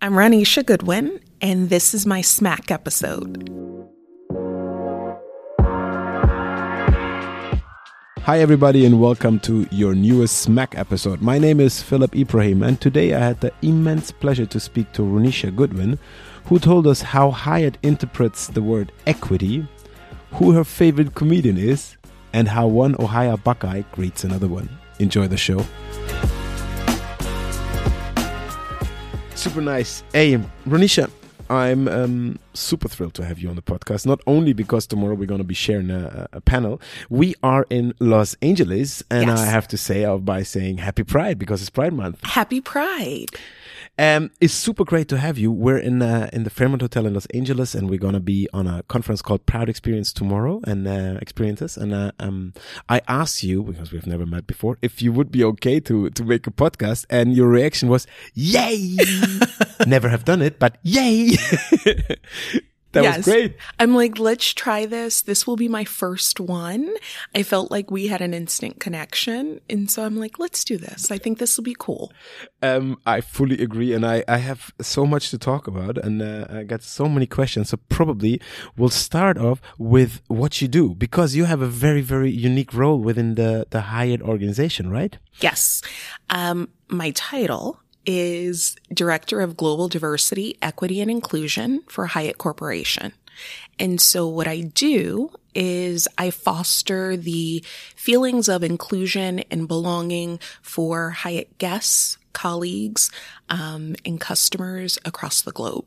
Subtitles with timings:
[0.00, 3.50] I'm Ronisha Goodwin, and this is my Smack episode.
[8.20, 11.20] Hi, everybody, and welcome to your newest Smack episode.
[11.20, 15.02] My name is Philip Ibrahim, and today I had the immense pleasure to speak to
[15.02, 15.98] Ronisha Goodwin,
[16.44, 19.66] who told us how Hyatt interprets the word equity,
[20.34, 21.96] who her favorite comedian is,
[22.32, 24.68] and how one Ohio Buckeye greets another one.
[25.00, 25.64] Enjoy the show.
[29.48, 30.02] Super nice.
[30.12, 31.10] Hey, Ronisha,
[31.48, 34.04] I'm um, super thrilled to have you on the podcast.
[34.04, 37.94] Not only because tomorrow we're going to be sharing a, a, panel, we are in
[37.98, 39.40] Los Angeles, and Yes.
[39.40, 42.22] I have to say by saying Happy Pride because it's Pride Month.
[42.24, 43.30] Happy Pride.
[43.98, 45.50] Um, it's super great to have you.
[45.50, 48.68] We're in uh, in the Fairmont Hotel in Los Angeles, and we're gonna be on
[48.68, 51.76] a conference called Proud Experience tomorrow and uh, experiences.
[51.76, 52.54] And uh, um,
[52.88, 56.24] I asked you because we've never met before if you would be okay to to
[56.24, 58.98] make a podcast, and your reaction was "Yay!"
[59.86, 61.32] never have done it, but yay!
[63.02, 63.16] that Yes.
[63.18, 63.56] was great.
[63.78, 65.22] I'm like, let's try this.
[65.22, 66.88] This will be my first one.
[67.34, 69.60] I felt like we had an instant connection.
[69.70, 71.10] And so I'm like, let's do this.
[71.10, 72.12] I think this will be cool.
[72.62, 76.46] Um, I fully agree, and I, I have so much to talk about, and uh,
[76.50, 77.68] I got so many questions.
[77.70, 78.40] So probably
[78.76, 82.98] we'll start off with what you do because you have a very very unique role
[82.98, 85.16] within the the Hyatt organization, right?
[85.40, 85.82] Yes.
[86.30, 87.78] Um, my title
[88.10, 93.12] is Director of Global Diversity, Equity, and Inclusion for Hyatt Corporation.
[93.78, 97.62] And so what I do is I foster the
[97.94, 103.10] feelings of inclusion and belonging for Hyatt guests, colleagues,
[103.50, 105.84] um, and customers across the globe.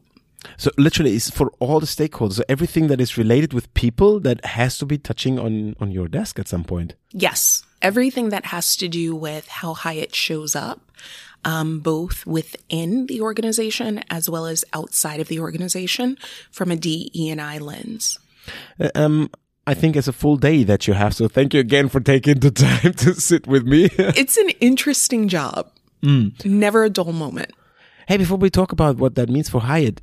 [0.57, 2.33] So literally, it's for all the stakeholders.
[2.33, 6.07] So everything that is related with people that has to be touching on on your
[6.07, 6.95] desk at some point.
[7.11, 7.63] Yes.
[7.81, 10.81] Everything that has to do with how Hyatt shows up,
[11.45, 16.17] um, both within the organization as well as outside of the organization
[16.51, 18.19] from a DE and I lens.
[18.79, 19.29] Uh, Um,
[19.67, 21.13] I think it's a full day that you have.
[21.13, 23.89] So thank you again for taking the time to sit with me.
[23.97, 25.71] It's an interesting job.
[26.43, 27.51] Never a dull moment.
[28.11, 30.01] Hey, before we talk about what that means for Hyatt,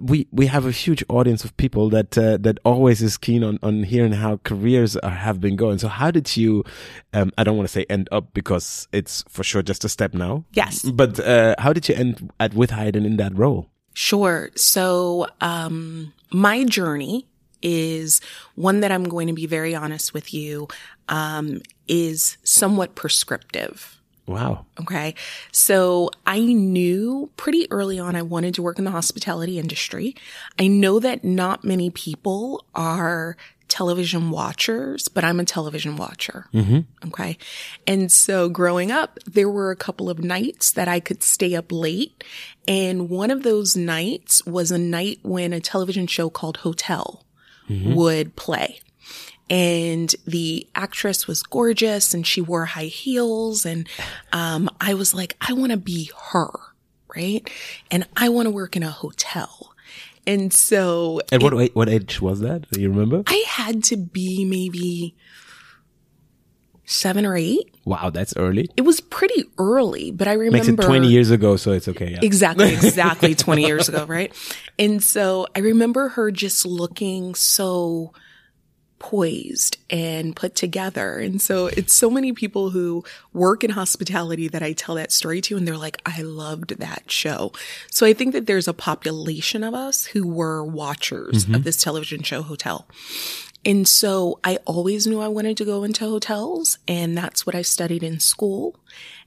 [0.00, 3.58] we we have a huge audience of people that uh, that always is keen on
[3.62, 5.76] on hearing how careers are, have been going.
[5.76, 6.64] So, how did you?
[7.12, 10.14] Um, I don't want to say end up because it's for sure just a step
[10.14, 10.46] now.
[10.54, 10.84] Yes.
[10.84, 13.68] but uh, how did you end at with Hyatt and in that role?
[13.92, 14.48] Sure.
[14.54, 17.26] So, um, my journey
[17.60, 18.22] is
[18.54, 20.68] one that I'm going to be very honest with you,
[21.10, 23.93] um, is somewhat prescriptive.
[24.26, 24.64] Wow.
[24.80, 25.14] Okay.
[25.52, 30.16] So I knew pretty early on I wanted to work in the hospitality industry.
[30.58, 33.36] I know that not many people are
[33.68, 36.46] television watchers, but I'm a television watcher.
[36.54, 37.08] Mm-hmm.
[37.08, 37.36] Okay.
[37.86, 41.70] And so growing up, there were a couple of nights that I could stay up
[41.70, 42.24] late.
[42.66, 47.24] And one of those nights was a night when a television show called Hotel
[47.68, 47.94] mm-hmm.
[47.94, 48.80] would play
[49.50, 53.86] and the actress was gorgeous and she wore high heels and
[54.32, 56.48] um, i was like i want to be her
[57.14, 57.48] right
[57.90, 59.74] and i want to work in a hotel
[60.26, 62.70] and so And what wa- what age was that?
[62.70, 63.22] Do you remember?
[63.26, 65.14] i had to be maybe
[66.86, 68.68] seven or eight Wow, that's early.
[68.78, 72.12] it was pretty early but i remember Makes it twenty years ago, so it's okay.
[72.12, 72.20] Yeah.
[72.22, 74.32] Exactly, exactly 20 years ago, right?
[74.78, 78.12] And so I remember her just looking so
[79.04, 81.18] poised and put together.
[81.18, 83.04] And so it's so many people who
[83.34, 87.10] work in hospitality that I tell that story to and they're like, I loved that
[87.10, 87.52] show.
[87.90, 91.62] So I think that there's a population of us who were watchers of mm-hmm.
[91.64, 92.88] this television show Hotel.
[93.66, 97.60] And so I always knew I wanted to go into hotels and that's what I
[97.60, 98.80] studied in school.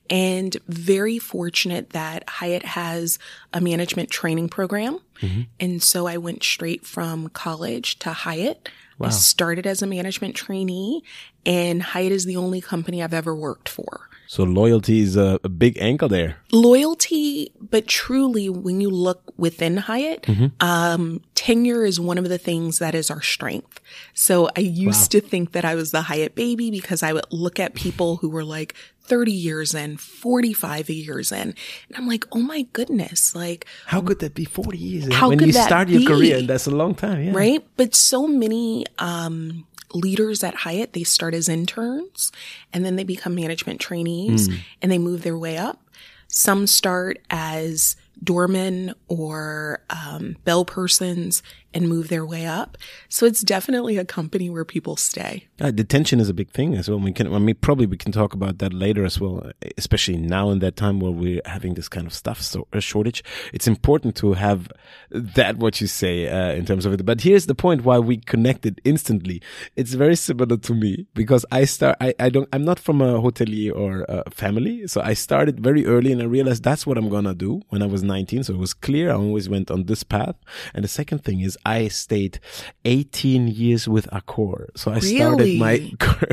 [0.09, 3.19] And very fortunate that Hyatt has
[3.53, 5.01] a management training program.
[5.21, 5.41] Mm-hmm.
[5.59, 8.69] And so I went straight from college to Hyatt.
[8.99, 11.03] I started as a management trainee
[11.45, 14.09] and Hyatt is the only company I've ever worked for.
[14.27, 16.37] So loyalty is a, a big anchor there.
[16.51, 20.27] Loyalty, but truly when you look within Hyatt,
[20.59, 23.79] um, tenure is one of the things that is our strength.
[24.13, 27.59] So I used to think that I was the Hyatt baby because I would look
[27.59, 31.53] at people who were like 30 years in, 45 years in.
[31.87, 34.43] And I'm like, oh my goodness, like, How could that be?
[34.43, 35.13] Forty years.
[35.13, 36.05] How when could you that start your be?
[36.05, 37.23] career, and that's a long time.
[37.23, 37.31] Yeah.
[37.33, 37.63] right?
[37.77, 42.31] But so many um, leaders at Hyatt, they start as interns
[42.73, 44.47] and then they become management trainees
[44.81, 45.81] and they move their way up.
[46.27, 51.41] Some start as doormen or um, bell persons
[51.77, 52.75] and move their way up.
[53.07, 55.45] So it's definitely a company where people stay.
[55.61, 56.99] Uh, detention is a big thing as well.
[56.99, 60.49] We can, I mean, probably we can talk about that later as well, especially now
[60.49, 63.23] in that time where we're having this kind of stuff so a shortage.
[63.53, 64.69] It's important to have
[65.11, 67.05] that what you say uh, in terms of it.
[67.05, 69.39] But here's the point why we connected instantly.
[69.75, 71.97] It's very similar to me because I start.
[72.01, 72.49] I, I don't.
[72.51, 76.25] I'm not from a hotelier or a family, so I started very early and I
[76.25, 78.45] realized that's what I'm gonna do when I was 19.
[78.45, 79.11] So it was clear.
[79.11, 80.35] I always went on this path.
[80.73, 82.39] And the second thing is I stayed
[82.85, 84.67] 18 years with Accor.
[84.75, 85.15] So I Really?
[85.17, 85.75] started my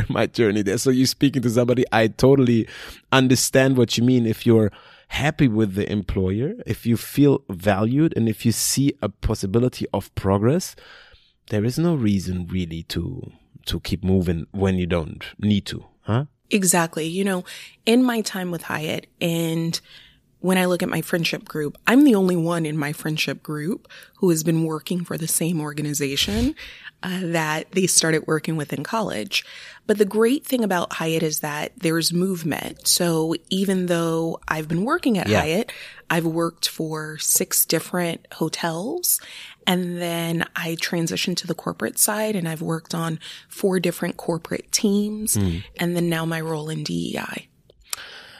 [0.18, 0.78] my journey there.
[0.78, 2.68] So you're speaking to somebody, I totally
[3.12, 4.26] understand what you mean.
[4.26, 4.70] If you're
[5.08, 10.14] happy with the employer, if you feel valued, and if you see a possibility of
[10.14, 10.76] progress,
[11.50, 13.30] there is no reason really to
[13.66, 16.24] to keep moving when you don't need to, huh?
[16.50, 17.06] Exactly.
[17.06, 17.44] You know,
[17.86, 19.80] in my time with Hyatt and
[20.44, 23.88] when I look at my friendship group, I'm the only one in my friendship group
[24.18, 26.54] who has been working for the same organization
[27.02, 29.42] uh, that they started working with in college.
[29.86, 32.86] But the great thing about Hyatt is that there's movement.
[32.86, 35.40] So even though I've been working at Yeah.
[35.40, 35.72] Hyatt,
[36.10, 39.22] I've worked for six different hotels.
[39.66, 43.18] And then I transitioned to the corporate side and I've worked on
[43.48, 45.36] four different corporate teams.
[45.36, 47.48] And then now my role in DEI.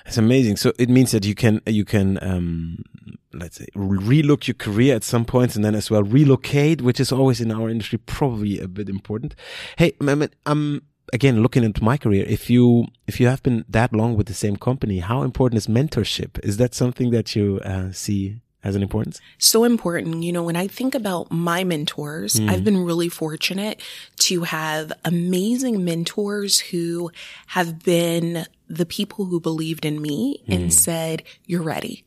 [0.06, 0.56] It's amazing.
[0.56, 2.84] So it means that you can you can um
[3.32, 7.10] let's say relook your career at some points and then as well relocate, which is
[7.10, 9.34] always in our industry probably a bit important.
[9.76, 12.24] Hey, Mehmet, I'm again looking into my career.
[12.26, 15.66] If you if you have been that long with the same company, how important is
[15.66, 16.38] mentorship?
[16.44, 19.20] Is that something that you uh, see as an importance?
[19.38, 20.22] so important.
[20.22, 23.82] You know, when I think about my mentors, I've been really fortunate
[24.20, 27.10] to have amazing mentors who
[27.48, 32.04] have been the people who believed in me and said, you're ready.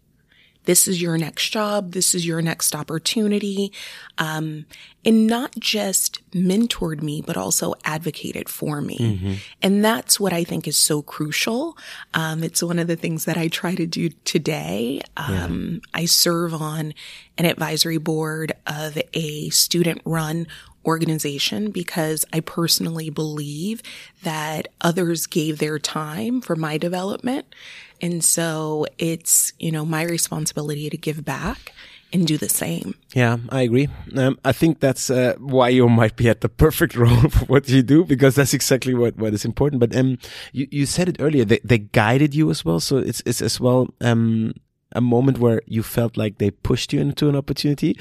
[0.66, 1.94] This is your next job.
[1.94, 3.72] This is your next opportunity.
[4.18, 4.66] Um,
[5.06, 9.40] and not just mentored me, but also advocated for me.
[9.62, 11.78] And that's what I think is so crucial.
[12.14, 15.00] Um, it's one of the things that I try to do today.
[15.16, 16.94] Um, I serve on
[17.38, 20.48] an advisory board of a student run
[20.88, 23.84] organization because I personally believe
[24.24, 27.46] that others gave their time for my development.
[28.02, 31.74] And so it's, you know, my responsibility to give back
[32.14, 32.96] and do the same.
[33.14, 33.90] Yeah, I agree.
[34.16, 37.68] Um, I think that's uh, why you might be at the perfect role for what
[37.68, 39.80] you do because that's exactly what, what is important.
[39.80, 40.18] But um,
[40.54, 41.44] you, you said it earlier.
[41.44, 44.54] They they guided you as well, so it's it's as well um
[44.98, 47.92] a moment where you felt like they pushed you into an opportunity.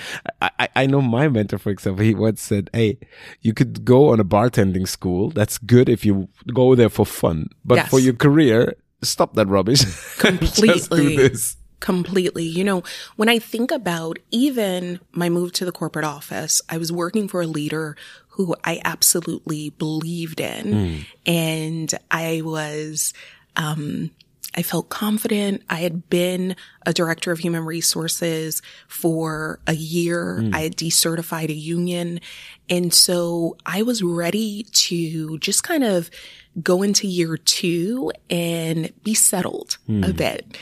[0.40, 2.98] I I, I know my mentor, for example, he once said, "Hey,
[3.42, 5.30] you could go on a bartending school.
[5.38, 7.90] That's good if you go there for fun, but Yes.
[7.90, 9.82] for your career." Stop that rubbish.
[10.18, 11.16] Completely.
[11.16, 11.56] this.
[11.80, 12.44] Completely.
[12.58, 12.82] You know,
[13.16, 17.42] when I think about even my move to the corporate office, I was working for
[17.42, 17.94] a leader
[18.40, 21.04] who I absolutely believed in.
[21.26, 23.12] And I was,
[23.56, 24.10] um,
[24.54, 25.62] I felt confident.
[25.68, 30.40] I had been a director of human resources for a year.
[30.40, 30.54] Hmm.
[30.54, 32.20] I had decertified a union.
[32.68, 36.10] And so I was ready to just kind of
[36.62, 40.12] go into year two and be settled a hmm.
[40.12, 40.56] bit.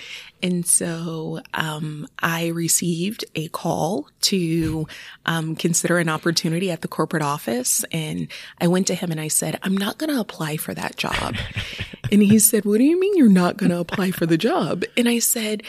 [0.44, 4.86] And so, um, I received a call to,
[5.24, 7.82] um, consider an opportunity at the corporate office.
[7.90, 8.28] And
[8.60, 11.36] I went to him and I said, I'm not going to apply for that job.
[12.12, 14.84] and he said, what do you mean you're not going to apply for the job?
[14.98, 15.62] And I said,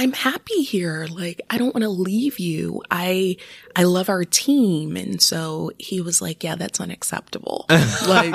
[0.00, 1.08] I'm happy here.
[1.10, 2.82] Like, I don't want to leave you.
[2.88, 3.36] I,
[3.74, 4.96] I love our team.
[4.96, 7.66] And so he was like, yeah, that's unacceptable.
[8.06, 8.32] like,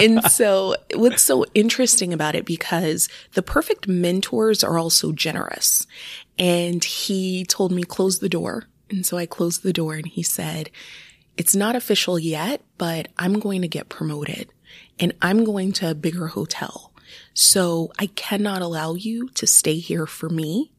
[0.00, 5.86] and so what's so interesting about it because the perfect mentors are also generous.
[6.38, 8.64] And he told me close the door.
[8.88, 10.70] And so I closed the door and he said,
[11.36, 14.48] it's not official yet, but I'm going to get promoted
[14.98, 16.92] and I'm going to a bigger hotel.
[17.34, 20.71] So I cannot allow you to stay here for me.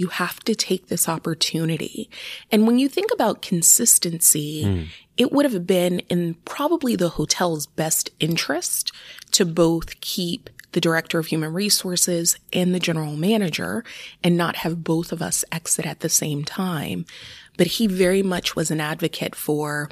[0.00, 2.08] You have to take this opportunity.
[2.50, 4.82] And when you think about consistency, hmm.
[5.18, 8.92] it would have been in probably the hotel's best interest
[9.32, 13.84] to both keep the director of human resources and the general manager
[14.24, 17.04] and not have both of us exit at the same time.
[17.58, 19.90] But he very much was an advocate for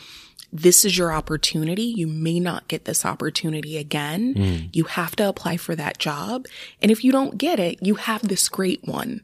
[0.52, 1.82] this is your opportunity.
[1.82, 4.34] You may not get this opportunity again.
[4.34, 4.66] Hmm.
[4.72, 6.46] You have to apply for that job.
[6.80, 9.20] And if you don't get it, you have this great one.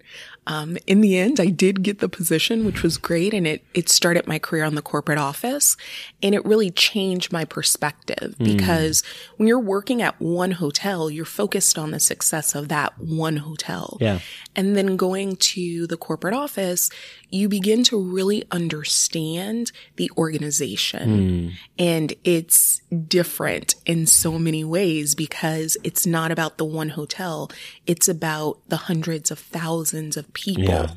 [0.47, 3.33] Um, in the end, I did get the position, which was great.
[3.33, 5.77] And it, it started my career on the corporate office
[6.23, 9.03] and it really changed my perspective because
[9.37, 13.97] when you're working at one hotel, you're focused on the success of that one hotel.
[14.01, 14.21] Yeah.
[14.55, 16.91] And then going to the corporate office,
[17.31, 21.57] you begin to really understand the organization.
[21.79, 27.51] And it's different in so many ways because it's not about the one hotel.
[27.87, 30.65] It's about the hundreds of thousands of people.
[30.65, 30.91] Yeah.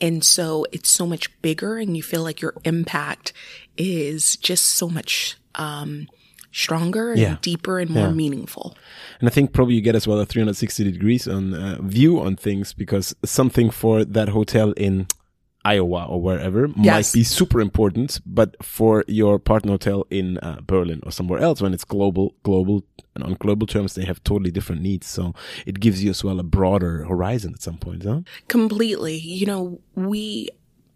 [0.00, 3.32] And so it's so much bigger and you feel like your impact
[3.76, 6.08] is just so much, um,
[6.50, 7.36] stronger and Yeah.
[7.42, 8.12] deeper and more Yeah.
[8.12, 8.76] meaningful.
[9.20, 12.36] And I think probably you get as well a 360 degrees on uh, view on
[12.36, 15.06] things because something for that hotel in
[15.72, 17.14] Iowa or wherever Yes.
[17.14, 21.58] might be super important, but for your partner hotel in uh, Berlin or somewhere else,
[21.62, 22.76] when it's global, global,
[23.14, 25.06] and on global terms, they have totally different needs.
[25.06, 25.34] So
[25.66, 28.20] it gives you as well a broader horizon at some point, huh?
[28.48, 29.16] Completely.
[29.40, 30.48] You know, we,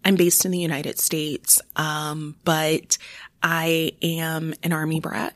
[0.04, 2.98] I'm based in the United States, um, but
[3.42, 5.34] I am an army brat.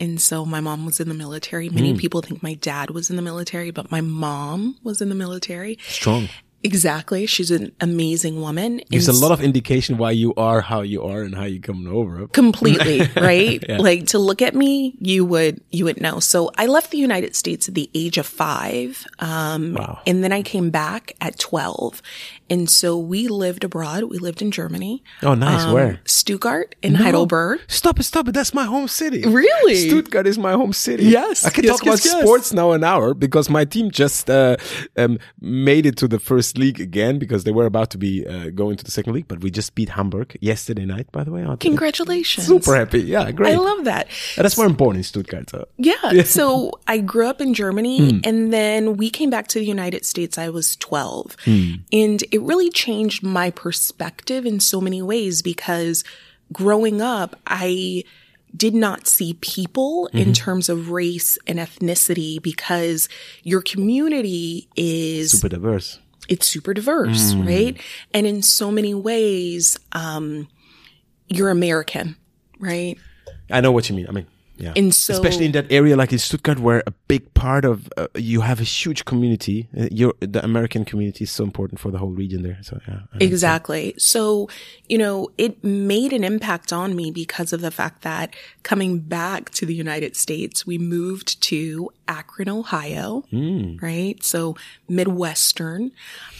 [0.00, 1.68] And so my mom was in the military.
[1.70, 5.16] Many people think my dad was in the military, but my mom was in the
[5.16, 5.76] military.
[5.88, 6.28] Strong.
[6.64, 7.24] Exactly.
[7.26, 8.80] She's an amazing woman.
[8.90, 11.86] Gives a lot of indication why you are how you are and how you come
[11.86, 12.26] over.
[12.28, 16.90] completely right like to look at me you would you would know so i left
[16.90, 20.00] the united states at the age of five um Wow.
[20.06, 22.02] and then i came back at 12
[22.50, 25.62] and so we lived abroad we lived in germany Oh, nice.
[25.64, 26.00] um, Where?
[26.04, 28.32] stuttgart in heidelberg Stop it, stop it.
[28.34, 29.22] That's my home city.
[29.22, 29.74] Really?
[29.88, 31.04] Stuttgart is my home city.
[31.04, 32.22] Yes, I can yes, talk about yes, yes.
[32.22, 34.56] sports now an hour because my team just uh,
[34.96, 38.50] um, made it to the first league again because they were about to be uh,
[38.50, 41.46] going to the second league, but we just beat Hamburg yesterday night, by the way.
[41.60, 43.00] Congratulations Super happy.
[43.00, 43.54] Yeah, great.
[43.54, 45.50] i love that And that's where I'm born in Stuttgart.
[45.50, 45.66] So.
[45.76, 46.22] Yeah.
[46.38, 50.36] So I grew up in Germany and then we came back to the United States.
[50.38, 56.04] I was 12 and it really changed my perspective in so many ways because
[56.52, 58.04] growing up, I
[58.56, 63.08] did not see people in terms of race and ethnicity because
[63.42, 65.98] your community is Super diverse.
[66.30, 67.78] it's super diverse, right?
[68.14, 70.48] And in so many ways, um,
[71.28, 72.16] you're American,
[72.58, 72.96] right?
[73.50, 74.06] I know what you mean.
[74.08, 74.26] I mean,
[74.58, 74.72] yeah.
[74.76, 78.08] And so- especially in that area like in Stuttgart, where a big part of uh,
[78.14, 79.68] you have a huge community.
[79.78, 82.58] Uh, your the American community is so important for the whole region there.
[82.62, 83.00] So yeah.
[83.20, 83.94] Exactly.
[83.98, 84.48] So,
[84.88, 89.50] you know, it made an impact on me because of the fact that coming back
[89.50, 93.24] to the United States, we moved to Akron, Ohio,
[93.80, 94.22] right?
[94.22, 94.56] So
[94.88, 95.92] Midwestern.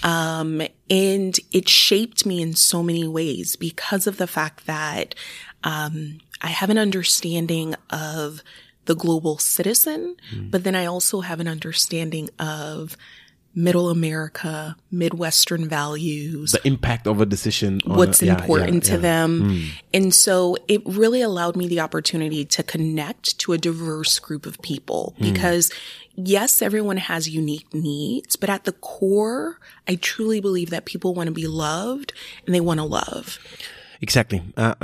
[0.02, 5.14] Um, and it shaped me in so many ways because of the fact that,
[5.64, 8.42] um, I have an understanding of
[8.84, 10.48] the global citizen, hmm.
[10.48, 12.96] but then I also have an understanding of
[13.54, 17.80] middle America, Midwestern values, the impact of a decision.
[17.86, 19.02] On what's a, yeah, important yeah, to yeah.
[19.02, 19.40] them.
[19.40, 19.64] Hmm.
[19.92, 24.60] And so it really allowed me the opportunity to connect to a diverse group of
[24.62, 25.24] people hmm.
[25.24, 25.70] because
[26.14, 31.28] yes, everyone has unique needs, but at the core, I truly believe that people want
[31.28, 32.12] to be loved
[32.46, 33.38] and they want to love.
[34.00, 34.42] Exactly.
[34.56, 34.74] Uh,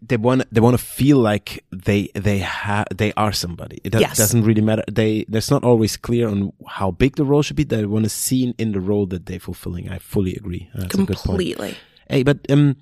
[0.00, 3.78] they want they want to feel like they they have they are somebody.
[3.84, 4.16] It do- Yes.
[4.16, 4.82] doesn't really matter.
[4.90, 7.64] They that's not always clear on how big the role should be.
[7.64, 9.88] They want to see in the role that they're fulfilling.
[9.90, 10.70] I fully agree.
[10.74, 11.20] That's good point.
[11.20, 11.76] Completely.
[12.08, 12.76] Hey, but um,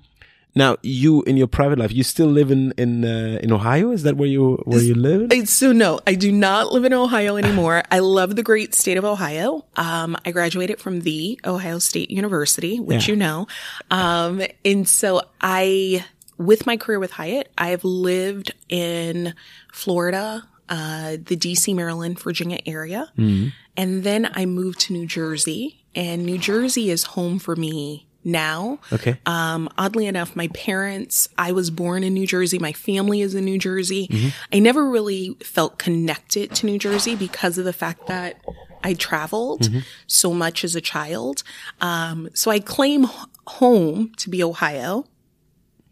[0.55, 3.91] now you in your private life, you still live in in uh, in Ohio?
[3.91, 5.29] Is that where you where you live?
[5.31, 7.83] I- So no, I do not live in Ohio anymore.
[7.91, 9.65] I love the great state of Ohio.
[9.75, 13.13] Um, I graduated from the Ohio State University, which Yeah.
[13.13, 13.47] you know.
[13.91, 16.05] Um, and so I,
[16.37, 19.33] with my career with Hyatt, I've lived in
[19.71, 23.11] Florida, uh, the DC, Maryland, Virginia area.
[23.75, 28.79] And then I moved to New Jersey and New Jersey is home for me now.
[28.91, 29.17] Okay.
[29.25, 32.59] Um, oddly enough, my parents, I was born in New Jersey.
[32.59, 34.07] My family is in New Jersey.
[34.51, 38.41] I never really felt connected to New Jersey because of the fact that
[38.83, 39.69] I traveled
[40.07, 41.43] so much as a child.
[41.81, 43.11] Um, so I claim h-
[43.47, 45.05] home to be Ohio.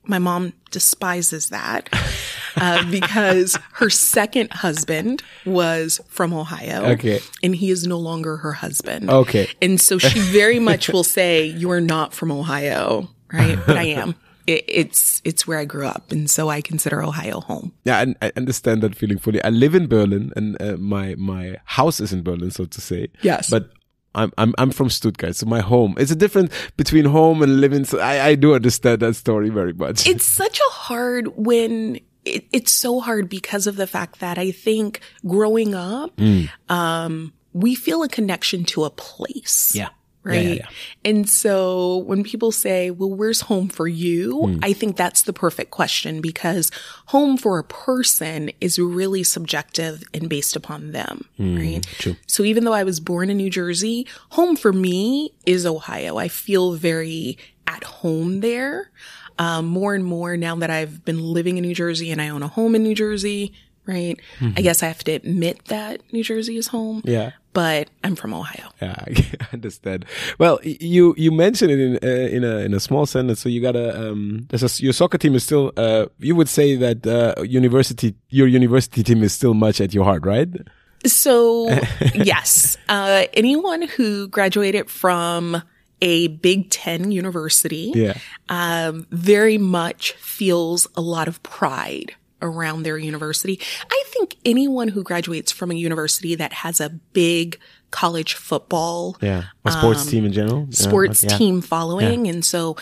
[0.03, 1.89] My mom despises that
[2.58, 6.86] uh, because her second husband was from Ohio.
[6.91, 7.20] Okay.
[7.43, 9.10] And he is no longer her husband.
[9.10, 9.50] Okay.
[9.62, 13.84] And so she very much will say, "You are not from Ohio, right?" But I
[13.84, 14.15] am.
[14.48, 17.74] It, it's it's where I grew up, and so I consider Ohio home.
[17.86, 19.41] Yeah, and I understand that feeling fully.
[19.43, 23.10] I live in Berlin, and uh, my my house is in Berlin, so to say.
[23.22, 23.50] Yes.
[23.50, 23.70] but.
[24.13, 25.96] I'm I'm I'm from Stuttgart, so my home.
[25.98, 27.86] It's a difference between home and living.
[27.86, 30.05] So I I do understand that story very much.
[30.05, 34.51] It's such a hard when it, it's so hard because of the fact that I
[34.51, 36.50] think growing up, Mm.
[36.70, 39.74] um, we feel a connection to a place.
[39.75, 39.90] Yeah.
[40.24, 40.36] Right.
[40.36, 40.68] Yeah, yeah, yeah.
[41.04, 44.40] And so when people say, well, where's home for you?
[44.40, 44.60] Hmm.
[44.62, 46.70] I think that's the perfect question because
[47.08, 51.28] home for a person is really subjective and based upon them.
[51.40, 51.84] right.
[51.84, 52.16] Hmm, true.
[52.28, 56.18] So even though I was born in New Jersey, home for me is Ohio.
[56.18, 58.92] I feel very at home there.
[59.41, 62.43] Um, more and more now that I've been living in New Jersey and I own
[62.43, 63.53] a home in New Jersey,
[63.88, 64.15] right?
[64.57, 67.10] I guess I have to admit that New Jersey is home, Mm-hmm.
[67.10, 67.31] Yeah.
[67.53, 68.69] but I'm from Ohio.
[68.81, 70.05] Yeah, I understand.
[70.38, 73.39] Well, you you mentioned it in uh, in a in a small sentence.
[73.41, 74.45] So you got a um.
[74.50, 75.71] There's a, your soccer team is still.
[75.75, 80.05] Uh, you would say that uh, university your university team is still much at your
[80.05, 80.50] heart, right?
[81.07, 81.67] So
[82.13, 85.63] yes, uh, anyone who graduated from
[86.01, 88.17] a Big Ten university, Yeah.
[88.50, 93.60] um, very much feels a lot of pride around their university.
[93.89, 97.60] I think anyone who graduates from a university that has a big
[97.91, 99.43] college football Yeah.
[99.63, 100.67] Or sports team in general.
[100.72, 101.38] Sports yeah.
[101.38, 102.27] team following.
[102.27, 102.77] And so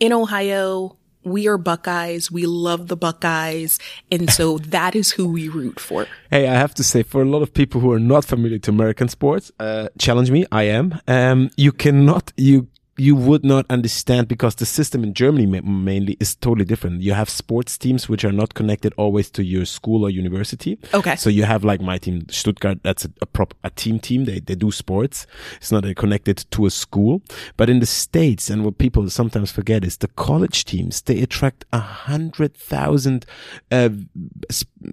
[0.00, 2.30] in Ohio, we are Buckeyes.
[2.30, 3.78] We love the Buckeyes.
[4.10, 6.06] And so that is who we root for.
[6.30, 8.70] Hey, I have to say, for a lot of people who are not familiar to
[8.70, 10.46] American sports, uh, challenge me.
[10.52, 11.00] I am.
[11.08, 16.34] Um, you cannot, you, you would not understand because the system in Germany mainly is
[16.34, 17.02] totally different.
[17.02, 20.78] You have sports teams which are not connected always to your school or university.
[20.92, 21.16] Okay.
[21.16, 24.26] So you have like my team, Stuttgart, that's a, a prop, a team team.
[24.26, 25.26] They, they do sports.
[25.56, 27.22] It's not connected to a school.
[27.56, 31.64] But in the States, and what people sometimes forget is the college teams, they attract
[31.72, 33.26] a hundred thousand,
[33.72, 33.90] uh,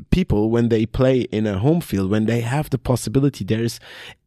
[0.09, 3.79] people when they play in a home field, when they have the possibility, there's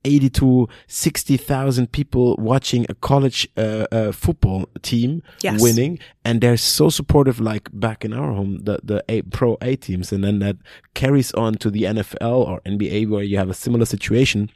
[0.04, 5.60] 80 to 60,000 people watching a college uh, uh, football team Yes.
[5.62, 9.76] winning and they're so supportive like back in our home the the a, pro A
[9.76, 10.56] teams and then that
[10.94, 14.50] carries on to the NFL or NBA where you have a similar situation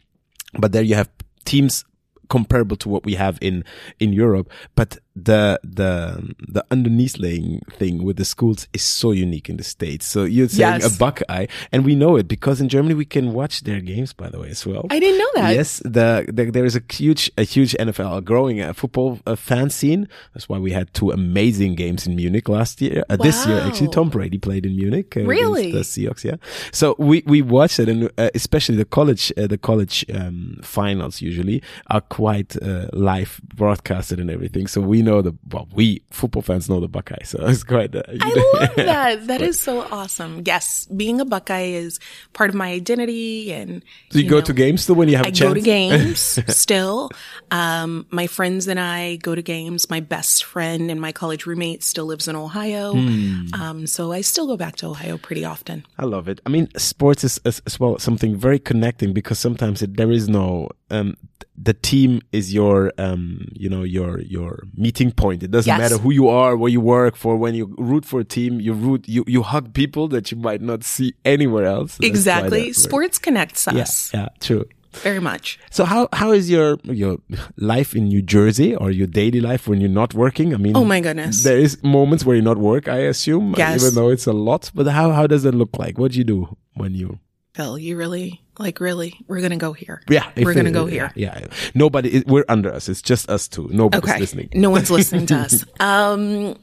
[0.59, 1.09] but there you have
[1.45, 1.85] teams
[2.29, 3.65] comparable to what we have in
[4.01, 9.49] in Europe but the the the underneath laying thing with the schools is so unique
[9.49, 10.95] in the states so you're saying Yes.
[10.95, 14.29] a buckeye and we know it because in Germany we can watch their games by
[14.29, 15.55] the way as well I didn't know that.
[15.55, 19.71] Yes, the, the there is a huge a huge NFL growing uh, football uh, fan
[19.71, 20.09] scene.
[20.35, 23.05] That's why we had two amazing games in Munich last year.
[23.11, 25.17] Uh, This year, actually, Tom Brady played in Munich.
[25.17, 25.73] Uh, Really?
[25.73, 26.25] the Seahawks.
[26.25, 26.37] Yeah.
[26.73, 31.21] So we we watched it, and uh, especially the college uh, the college um, finals
[31.23, 34.67] usually are quite uh, live broadcasted and everything.
[34.69, 37.31] So we know the well, we football fans know the Buckeyes.
[37.31, 37.95] So it's quite.
[37.95, 38.29] Uh, I
[38.61, 39.27] love that.
[39.27, 40.43] That is so awesome.
[40.45, 41.99] Yes, being a Buckeye is
[42.33, 45.27] part of my identity, and Do you, go know, to games still when you have
[45.27, 45.41] I a chance?
[45.43, 46.21] I go to games
[46.55, 47.11] still.
[47.51, 49.89] Um, my friends and I go to games.
[49.91, 53.47] My best friend and my college roommate still lives in Ohio, Hmm.
[53.55, 55.85] um, so I still go back to Ohio pretty often.
[55.99, 56.41] I love it.
[56.47, 60.29] I mean, sports is as, as well something very connecting because sometimes it, there is
[60.29, 61.17] no um,
[61.57, 65.43] the team is your um, you know your your meeting point.
[65.43, 65.79] It doesn't Yes.
[65.81, 67.37] matter who you are, where you work for.
[67.37, 70.63] When you root for a team, you root you you hug people that you might
[70.63, 71.99] not see anywhere else.
[72.01, 72.73] Exactly.
[72.73, 74.65] Sports connects Yeah, us yeah, true.
[75.03, 75.59] very much.
[75.71, 77.19] So how how is your your
[77.57, 80.55] life in New Jersey or your daily life when you're not working?
[80.55, 81.43] I mean, Oh my goodness.
[81.45, 82.89] there is moments where you're not work.
[82.89, 83.83] I assume, Yes.
[83.83, 84.71] even though it's a lot.
[84.75, 85.99] But how how does it look like?
[85.99, 87.19] What do you do when you
[87.55, 89.15] Phil, you really like really?
[89.27, 90.03] We're gonna go here.
[90.09, 91.13] Yeah, we're gonna it- go here.
[91.15, 92.23] Yeah, nobody.
[92.27, 92.89] We're under us.
[92.89, 93.69] It's just us two.
[93.73, 94.21] Nobody's Okay.
[94.21, 94.49] listening.
[94.55, 95.65] No one's listening to us.
[95.81, 96.57] Um,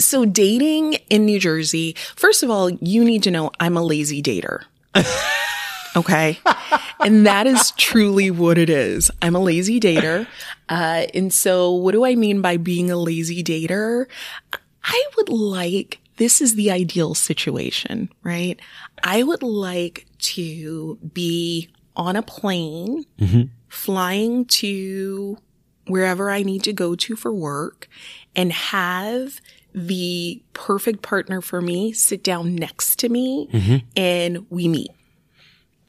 [0.00, 4.22] so dating in New Jersey, first of all, you need to know I'm a lazy
[4.22, 4.62] dater.
[5.96, 6.38] Okay.
[7.00, 9.10] and that is truly what it is.
[9.22, 10.26] I'm a lazy dater.
[10.68, 14.06] Uh, and so what do I mean by being a lazy dater?
[14.84, 18.60] I would like, this is the ideal situation, right?
[19.02, 23.42] I would like to be on a plane, mm-hmm.
[23.68, 25.38] flying to
[25.86, 27.88] wherever I need to go to for work
[28.36, 29.40] and have
[29.74, 33.76] the perfect partner for me sit down next to me mm-hmm.
[33.96, 34.90] and we meet.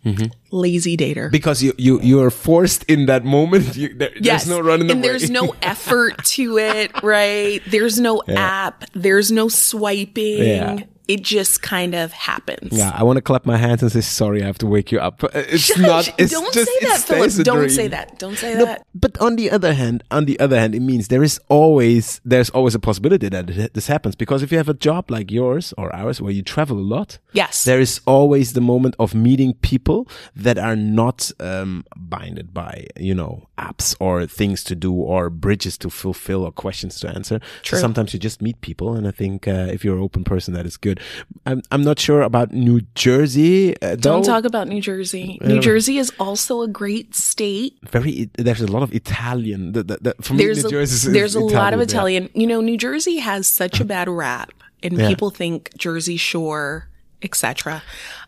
[0.06, 0.28] Mm-hmm.
[0.52, 1.30] Lazy dater.
[1.30, 3.76] Because you you you are forced in that moment.
[3.76, 4.46] You, there, Yes.
[4.46, 5.10] There's no running and away.
[5.10, 7.62] there's no effort to it, right?
[7.68, 8.86] There's no app.
[8.94, 10.44] There's no swiping.
[10.44, 10.80] Yeah.
[11.14, 12.72] It just kind of happens.
[12.72, 14.44] Yeah, I want to clap my hands and say sorry.
[14.44, 15.24] I have to wake you up.
[15.24, 16.06] Uh, It's not.
[16.22, 17.32] It's Don't just, say that, Philip.
[17.50, 17.70] Don't dream.
[17.80, 18.08] say that.
[18.20, 18.86] Don't say No, that.
[18.94, 22.50] but on the other hand, on the other hand, it means there is always there's
[22.52, 25.88] always a possibility that this happens because if you have a job like yours or
[25.96, 27.64] ours where you travel a lot, Yes.
[27.64, 30.08] there is always the moment of meeting people
[30.46, 35.78] that are not um, binded by you know apps or things to do or bridges
[35.80, 37.40] to fulfill or questions to answer.
[37.64, 37.78] True.
[37.78, 40.54] So sometimes you just meet people, and I think uh, if you're an open person,
[40.54, 40.99] that is good.
[41.46, 43.80] I'm I'm not sure about New Jersey.
[43.82, 45.40] Uh, Don't talk about New Jersey.
[45.42, 47.78] New Jersey is also a great state.
[47.90, 48.30] Very.
[48.38, 49.72] There's a lot of Italian.
[49.74, 51.86] The, the, the, for me, There's New a, Jersey is there's a lot of yeah.
[51.86, 52.30] Italian.
[52.34, 54.52] You know, New Jersey has such a bad rap,
[54.84, 56.90] and people think Jersey Shore,
[57.22, 57.82] etc.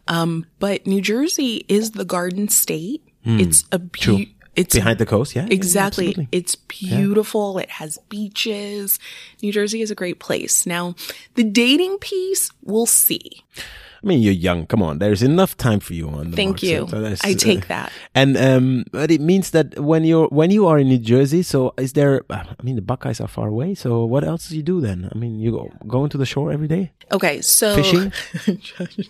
[0.08, 3.04] Um, but New Jersey is the Garden State.
[3.24, 4.18] It's a True.
[4.18, 5.36] be- it's behind the coast.
[5.36, 6.08] Yeah, yeah, Exactly.
[6.10, 6.28] absolutely.
[6.38, 7.58] It's beautiful.
[7.58, 9.00] It has beaches.
[9.42, 10.66] New Jersey is a great place.
[10.66, 10.96] Now,
[11.36, 13.44] the dating piece, we'll see.
[14.04, 14.66] I mean, you're young.
[14.66, 16.66] Come on, there's enough time for you on the Thank market.
[16.66, 16.88] you.
[16.88, 17.92] So I take that.
[18.16, 21.74] And um, but it means that when you're when you are in New Jersey, so
[21.78, 22.24] is there?
[22.32, 23.76] I mean, the Buckeyes are far away.
[23.76, 25.10] So what else do you do then?
[25.14, 28.12] I mean, you go going to the shore every day, Okay, so fishing.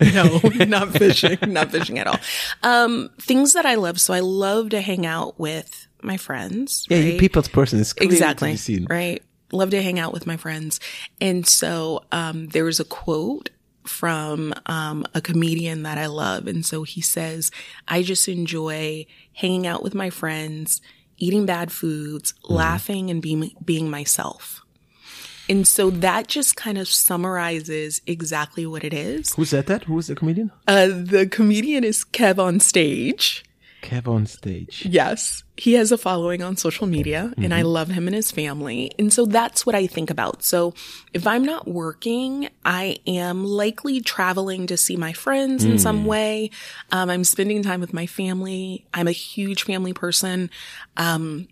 [0.14, 2.20] no, not fishing, not fishing at all.
[2.64, 4.02] Um, things that I love.
[4.02, 6.86] So I love to hang out with my friends.
[6.90, 7.20] Yeah, right?
[7.20, 7.80] people's person.
[7.80, 8.58] is exactly
[8.90, 9.24] right.
[9.54, 10.80] Love to hang out with my friends,
[11.20, 13.50] and so um, there was a quote
[13.84, 17.52] from um, a comedian that I love, and so he says,
[17.88, 20.82] "I just enjoy hanging out with my friends,
[21.18, 22.54] eating bad foods, Mm-hmm.
[22.54, 24.62] laughing, and being being myself."
[25.50, 29.34] And so that just kind of summarizes exactly what it is.
[29.34, 29.84] Who said that?
[29.84, 30.52] Who was the comedian?
[30.68, 33.44] Uh, the comedian is KevOnStage.
[33.82, 34.86] KevOnStage.
[34.86, 35.44] Yes.
[35.58, 38.92] He has a following on social media and I love him and his family.
[38.98, 40.44] And so that's what I think about.
[40.44, 40.74] So
[41.14, 46.50] if I'm not working, I am likely traveling to see my friends in some way.
[46.92, 48.88] Um, I'm spending time with my family.
[48.94, 50.50] I'm a huge family person.
[50.98, 51.48] Um,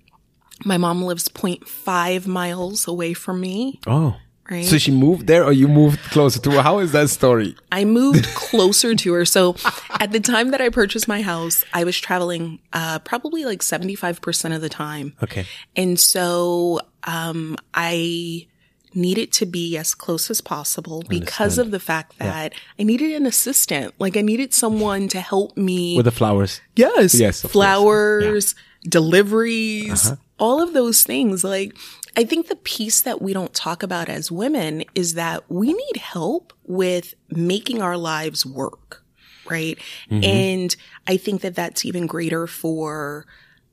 [0.65, 3.79] my mom lives 0.5 miles away from me.
[3.85, 4.15] Oh.
[4.49, 4.65] Right.
[4.65, 6.61] So she moved there, or you moved closer to her?
[6.61, 7.55] How is that story?
[7.71, 9.25] I moved closer to her.
[9.25, 9.55] So
[9.99, 14.55] at the time that I purchased my house, I was traveling uh, probably like 75%
[14.55, 15.13] of the time.
[15.21, 15.45] Okay.
[15.75, 18.47] And so um, I
[18.95, 23.27] needed to be as close as possible because of the fact that I needed an
[23.27, 23.93] assistant.
[23.99, 25.95] Like I needed someone to help me.
[25.95, 26.59] With the flowers.
[26.75, 27.13] yes.
[27.13, 27.41] Yes.
[27.43, 31.43] Flowers, deliveries, all of those things.
[31.43, 31.75] Like
[32.17, 35.97] I think the piece that we don't talk about as women is that we need
[35.97, 39.03] help with making our lives work.
[39.49, 39.79] Right.
[40.23, 40.75] And
[41.07, 43.25] I think that that's even greater for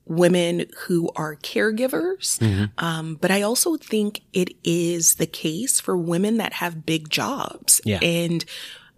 [0.05, 2.41] women who are caregivers.
[2.77, 7.79] Um, but I also think it is the case for women that have big jobs.
[7.85, 7.99] Yeah.
[8.01, 8.43] And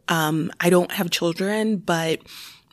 [0.08, 2.21] um, I don't have children, but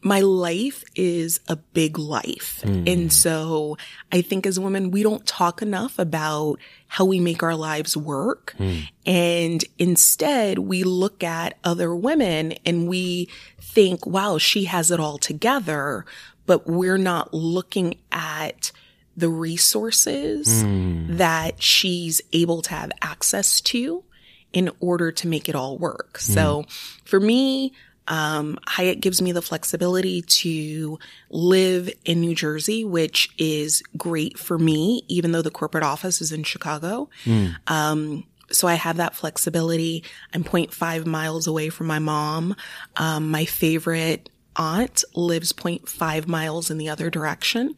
[0.07, 2.61] my life is a big life.
[2.63, 2.85] Hmm.
[2.87, 3.77] And so
[4.13, 8.55] I think as women, we don't talk enough about how we make our lives work.
[8.57, 8.79] Hmm.
[9.05, 13.29] And instead we look at other women and we
[13.61, 16.07] think, wow, she has it all together,
[16.47, 18.71] but we're not looking at
[19.17, 21.17] the resources hmm.
[21.17, 24.05] that she's able to have access to
[24.53, 26.19] in order to make it all work.
[26.19, 26.65] So
[27.05, 27.73] for me,
[28.09, 30.99] um, Hyatt gives me the flexibility to
[31.31, 36.33] live in New Jersey, which is great for me, even though the corporate office is
[36.33, 37.09] in Chicago.
[37.67, 40.05] Um, so I have that flexibility.
[40.33, 42.55] I'm 0.5 miles away from my mom.
[42.97, 47.77] Um, my favorite aunt lives 0.5 miles in the other direction.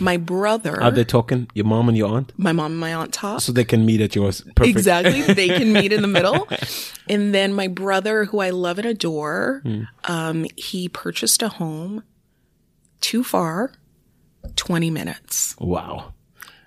[0.00, 1.48] My brother, Are they talking?
[1.54, 3.40] Your mom and your aunt, my mom and my aunt talk.
[3.40, 4.40] so they can meet at yours.
[4.56, 4.66] Perfect.
[4.76, 5.22] Exactly.
[5.22, 6.48] They can meet in the middle.
[7.06, 9.62] And then my brother, who I love and adore,
[10.04, 12.02] um, he purchased a home
[13.02, 13.72] too far,
[14.56, 15.54] 20 minutes.
[15.60, 16.14] Wow.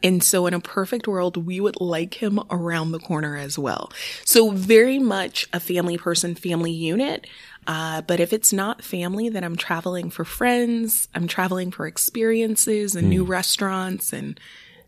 [0.04, 3.92] And so in a perfect world, we would like him around the corner as well.
[4.26, 7.26] So very much a family person, family unit.
[7.68, 11.10] Uh, but if it's not family, then I'm traveling for friends.
[11.14, 14.40] I'm traveling for experiences and new restaurants and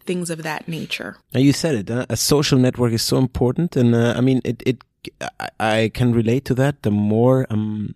[0.05, 1.17] things of that nature.
[1.33, 1.91] Now you said it.
[1.91, 4.63] Uh, a social network is so important, and uh, I mean, it.
[4.65, 4.83] It.
[5.39, 6.83] I, I can relate to that.
[6.83, 7.95] The more um,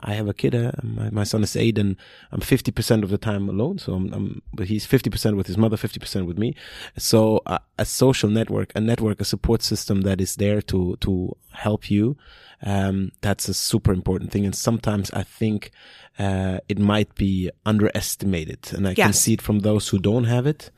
[0.00, 1.96] I have a kid, uh, my, my son is eight, and
[2.30, 3.78] I'm fifty percent of the time alone.
[3.78, 6.54] So I'm, I'm but he's fifty percent with his mother, fifty percent with me.
[6.96, 11.36] So uh, a social network, a network, a support system that is there to to
[11.50, 12.16] help you.
[12.62, 15.70] Um, that's a super important thing, and sometimes I think
[16.18, 20.46] uh, it might be underestimated, and I can see it from those who don't have
[20.46, 20.70] it.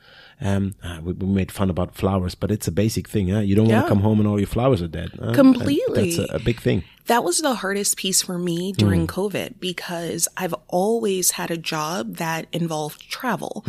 [0.43, 3.29] Um, uh, we, we made fun about flowers, but it's a basic thing.
[3.29, 3.39] Huh?
[3.39, 5.11] You don't want to come home and all your flowers are dead.
[5.19, 5.33] huh?
[5.33, 6.15] Completely.
[6.15, 6.83] That's a, a big thing.
[7.05, 12.15] That was the hardest piece for me during COVID because I've always had a job
[12.17, 13.63] that involved travel.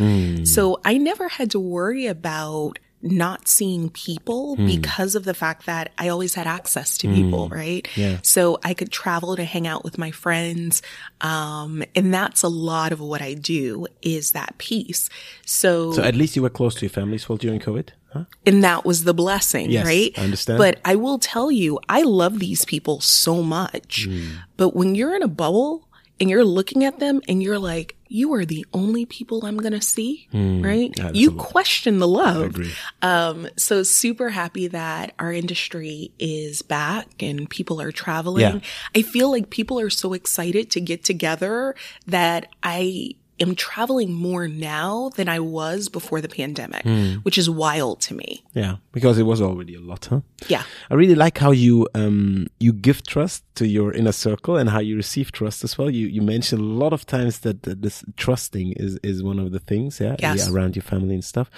[0.45, 5.91] So I never had to worry about not seeing people because of the fact that
[5.97, 7.85] I always had access to people, right?
[7.95, 8.19] Yeah.
[8.23, 10.81] So I could travel to hang out with my friends.
[11.19, 15.09] Um, and that's a lot of what I do is that piece.
[15.45, 17.89] So, So at least you were close to your family as well during COVID.
[18.13, 18.25] Huh?
[18.45, 20.11] And that was the blessing, Yes, right?
[20.17, 20.57] I understand.
[20.59, 24.05] But I will tell you, I love these people so much.
[24.05, 24.37] Hmm.
[24.55, 25.89] But when you're in a bubble
[26.23, 29.73] and you're looking at them and you're like, you are the only people I'm going
[29.73, 30.97] to see, right?
[30.97, 31.03] Hmm.
[31.03, 32.57] that's You question the love.
[33.01, 38.41] Um, so super happy that our industry is back and people are traveling.
[38.41, 38.59] Yeah.
[38.95, 41.75] I feel like people are so excited to get together
[42.07, 47.15] that I am traveling more now than I was before the pandemic, Hmm.
[47.23, 48.43] which is wild to me.
[48.53, 50.21] Yeah, because it was already a lot, huh?
[50.47, 50.63] Yeah.
[50.91, 54.79] I really like how you um you give trust to your inner circle and how
[54.79, 55.89] you receive trust as well.
[55.89, 59.51] You you mentioned a lot of times that, that this trusting is is one of
[59.51, 60.37] the things, yeah, Yes.
[60.47, 61.49] yeah, around your family and stuff.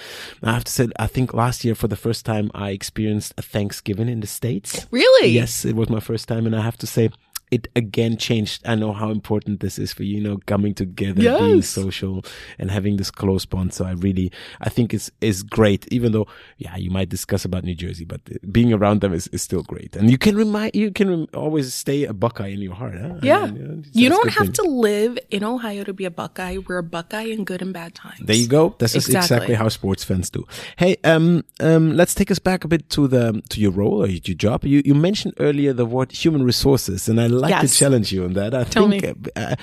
[0.44, 3.42] I have to say, I think last year for the first time I experienced a
[3.42, 4.88] Thanksgiving in the states.
[4.92, 5.30] Really?
[5.30, 7.10] Yes, it was my first time, and I have to say.
[7.52, 8.62] It again changed.
[8.66, 12.24] I know how important this is for you, you know, coming together, being social,
[12.58, 13.74] and having this close bond.
[13.74, 14.32] So I really,
[14.62, 15.88] I think it's is great.
[15.92, 16.28] Even though,
[16.58, 19.96] yeah, you might discuss about New Jersey, but being around them is, is still great.
[19.96, 22.96] And you can remind, you can rem- always stay a Buckeye in your heart.
[23.00, 23.14] Huh?
[23.22, 23.46] I Yeah.
[23.46, 24.54] mean, you You don't have thing.
[24.54, 26.58] to live in Ohio to be a Buckeye.
[26.68, 28.20] We're a Buckeye in good and bad times.
[28.26, 28.76] There you go.
[28.80, 29.36] This is Exactly.
[29.36, 30.46] exactly how sports fans do.
[30.78, 34.08] Hey, um, um, let's take us back a bit to the to your role or
[34.08, 34.66] your job.
[34.66, 38.34] You you mentioned earlier the word human resources, and I like to challenge you on
[38.34, 38.54] that.
[38.54, 39.56] I Tell think uh,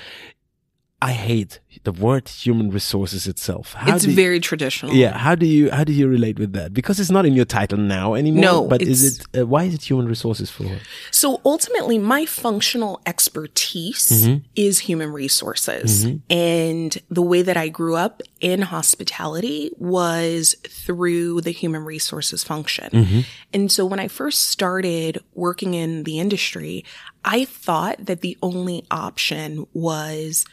[1.03, 3.75] I hate the word human resources itself.
[3.75, 4.95] How It's you- very traditional.
[4.95, 5.19] yeah.
[5.19, 6.73] How do you how do you relate with that?
[6.73, 8.43] Because it's not in your title now anymore.
[8.43, 9.27] No, but is it?
[9.37, 10.65] Uh, why is it human resources for?
[11.11, 14.37] So ultimately, my functional expertise mm-hmm.
[14.55, 16.07] is human resources.
[16.07, 16.17] Mm-hmm.
[16.31, 22.91] And the way that I grew up in hospitality was through the human resources function.
[22.93, 23.21] Mm-hmm.
[23.53, 26.85] And so when I first started working in the industry,
[27.25, 30.45] I thought that the only option was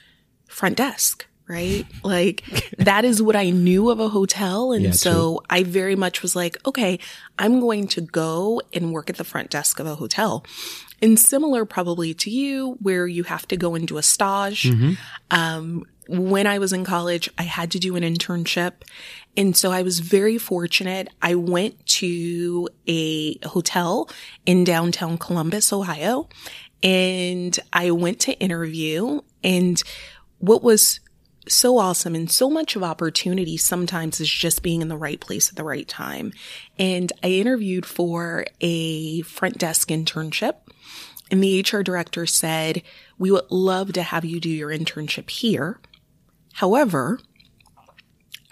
[0.50, 1.26] front desk.
[1.48, 1.86] Right?
[2.04, 2.44] Like
[2.78, 4.72] that is what I knew of a hotel.
[4.72, 7.00] And Yeah, so I very much was like, okay,
[7.40, 10.46] I'm going to go and work at the front desk of a hotel.
[11.02, 14.66] And similar probably to you, where you have to go and do a stage.
[15.32, 18.82] Um, when I was in college, I had to do an internship.
[19.38, 21.08] And so I was very fortunate.
[21.22, 24.10] I went to a hotel
[24.46, 26.28] in downtown Columbus, Ohio,
[26.82, 29.22] and I went to interview.
[29.44, 29.82] And
[30.40, 31.00] what was
[31.48, 35.50] so awesome and so much of opportunity sometimes is just being in the right place
[35.50, 36.34] at the right time.
[36.78, 40.56] And I interviewed for a front desk internship
[41.32, 42.82] and the HR director said,
[43.18, 45.80] we would love to have you do your internship here.
[46.54, 47.20] However,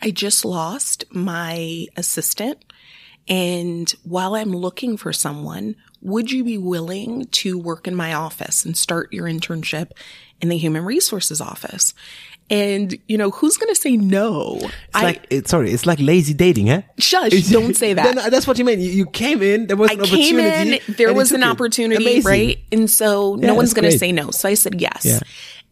[0.02, 2.64] I just lost my assistant.
[3.28, 5.76] And while I'm looking for someone,
[6.08, 9.92] would you be willing to work in my office and start your internship
[10.42, 11.94] in the human resources office?
[12.50, 14.58] And, you know, who's going to say no?
[14.62, 16.84] It's like it, sorry, it's like lazy dating, huh?
[16.98, 18.16] Shush, don't say that.
[18.16, 18.80] Then that's what you mean.
[18.80, 20.82] You, you came in, there was I an came opportunity.
[20.88, 22.58] in, there was an opportunity, right?
[22.72, 24.32] And so Yeah, no one's going to say no.
[24.32, 25.04] So I said yes.
[25.04, 25.20] Yeah.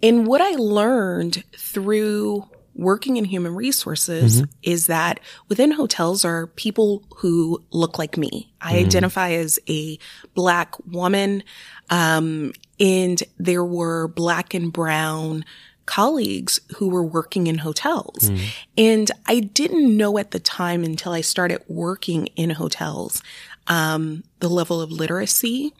[0.03, 4.51] And what I learned through working in human resources Mm-hmm.
[4.63, 8.51] is that within hotels are people who look like me.
[8.61, 8.85] I Mm-hmm.
[8.85, 9.97] identify as a
[10.33, 11.43] black woman.
[11.89, 15.45] Um, and there were black and brown
[15.85, 18.29] colleagues who were working in hotels.
[18.77, 23.21] And I didn't know at the time until I started working in hotels,
[23.67, 25.73] um, the level of literacy,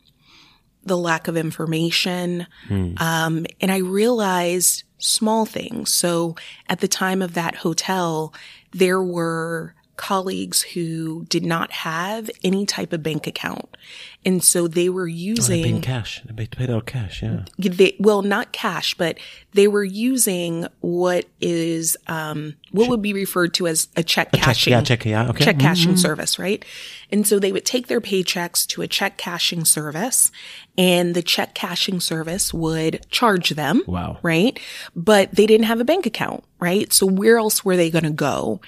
[0.84, 2.45] the lack of information.
[2.69, 5.94] Um, and I realized small things.
[5.94, 6.36] So
[6.68, 8.34] at the time of that hotel,
[8.72, 13.78] there were colleagues who did not have any type of bank account.
[14.26, 16.22] And so they were They using paid cash.
[16.26, 17.22] They paid out cash.
[17.22, 17.46] Yeah.
[17.60, 19.20] they, well, not cash, but
[19.54, 24.38] they were using what is, um, what would be referred to as a check a
[24.38, 24.72] cashing.
[24.72, 25.46] yeah, check, yeah, okay.
[25.46, 25.98] Check cashing Mm-hmm.
[25.98, 26.66] service, right?
[27.12, 30.32] And so they would take their paychecks to a check cashing service
[30.76, 33.84] and the check cashing service would charge them.
[33.86, 34.18] Wow.
[34.24, 34.60] Right.
[34.96, 36.92] But they didn't have a bank account, right?
[36.92, 38.60] So where else were they going to go?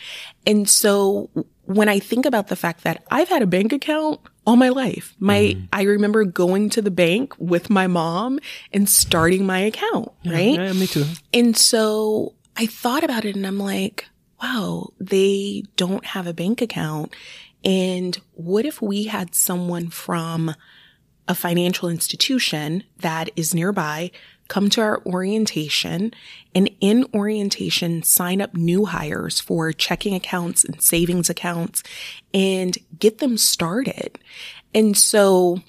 [0.45, 1.29] And so
[1.67, 5.13] when I think about the fact that I've had a bank account all my life,
[5.19, 5.67] my, mm.
[5.73, 8.39] I remember going to the bank with my mom
[8.71, 10.53] and starting my account, right?
[10.53, 11.05] Yeah, me too.
[11.33, 14.05] And so I thought about it and I'm like,
[14.41, 17.13] wow, they don't have a bank account.
[17.65, 20.55] And what if we had someone from
[21.27, 24.11] a financial institution that is nearby
[24.47, 26.13] come to our orientation
[26.55, 31.83] and in orientation sign up new hires for checking accounts and savings accounts
[32.33, 34.17] and get them started.
[34.73, 35.61] And so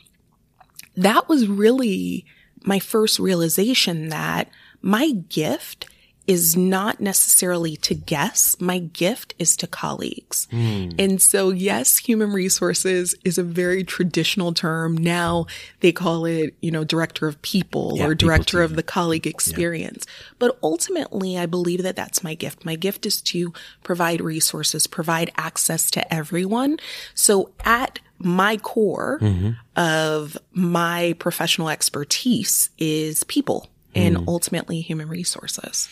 [0.97, 2.25] that was really
[2.65, 4.51] my first realization that
[4.83, 5.88] my gift
[6.29, 8.61] is not necessarily to guests.
[8.61, 10.47] My gift is to colleagues.
[10.51, 10.91] Hmm.
[10.99, 14.95] And so yes, human resources is a very traditional term.
[14.95, 15.47] Now
[15.81, 19.27] they call it, you know, director of people Yeah, or people director of the colleague
[19.27, 20.05] experience.
[20.39, 22.63] But ultimately, I believe that that's my gift.
[22.63, 26.77] My gift is to provide resources, provide access to everyone.
[27.15, 29.53] So at my core mm-hmm.
[29.81, 34.29] of my professional expertise is people and hmm.
[34.29, 35.89] ultimately human resources.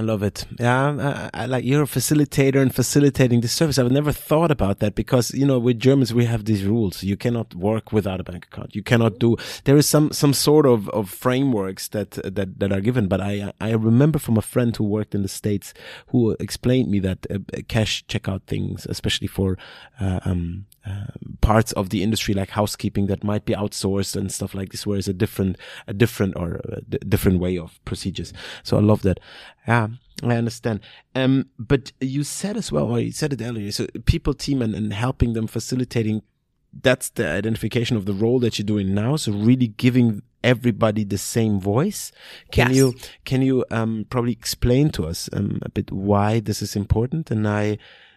[0.00, 0.46] I love it.
[0.58, 3.78] Yeah, I, I like you're a facilitator and facilitating this service.
[3.78, 7.02] I've never thought about that because you know with Germans we have these rules.
[7.02, 8.74] You cannot work without a bank account.
[8.74, 9.36] You cannot do.
[9.64, 13.08] There is some some sort of of frameworks that that that are given.
[13.08, 15.74] But I I remember from a friend who worked in the states
[16.06, 19.58] who explained me that uh, cash checkout things, especially for
[20.00, 21.06] uh, um, uh,
[21.40, 24.98] parts of the industry like housekeeping that might be outsourced and stuff like this, where
[24.98, 28.32] it's a different, a different or a d- different way of procedures.
[28.62, 29.20] So I love that.
[29.68, 29.88] Yeah,
[30.22, 30.80] I understand.
[31.14, 34.74] Um, but you said as well, or you said it earlier, so people team and,
[34.74, 36.22] and helping them facilitating.
[36.72, 39.16] That's the identification of the role that you're doing now.
[39.16, 42.12] So really giving everybody the same voice.
[42.52, 42.76] Can Yes.
[42.76, 47.30] you, can you, um, probably explain to us, um, a bit why this is important?
[47.30, 47.76] And I,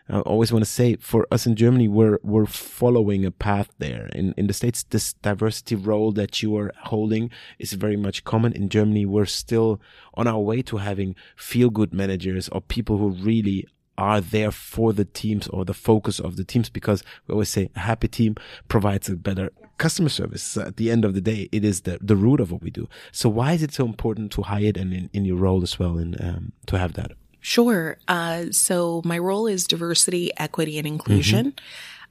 [0.10, 4.08] I always want to say for us in Germany, we're we're following a path there.
[4.13, 8.54] In in the states, this diversity role that you are holding is very much common.
[8.54, 9.80] In Germany, we're still
[10.16, 13.66] on our way to having feel good managers or people who really
[13.98, 17.70] are there for the teams or the focus of the teams because we always say
[17.76, 18.36] a happy team
[18.68, 20.58] provides a better customer service.
[20.58, 22.89] At the end of the day, it is the, the root of what we do.
[23.12, 25.78] So why is it so important to hire it and in, in your role as
[25.78, 27.12] well and um, to have that?
[27.43, 27.97] Sure.
[28.08, 31.53] Uh, so my role is diversity, equity, and inclusion.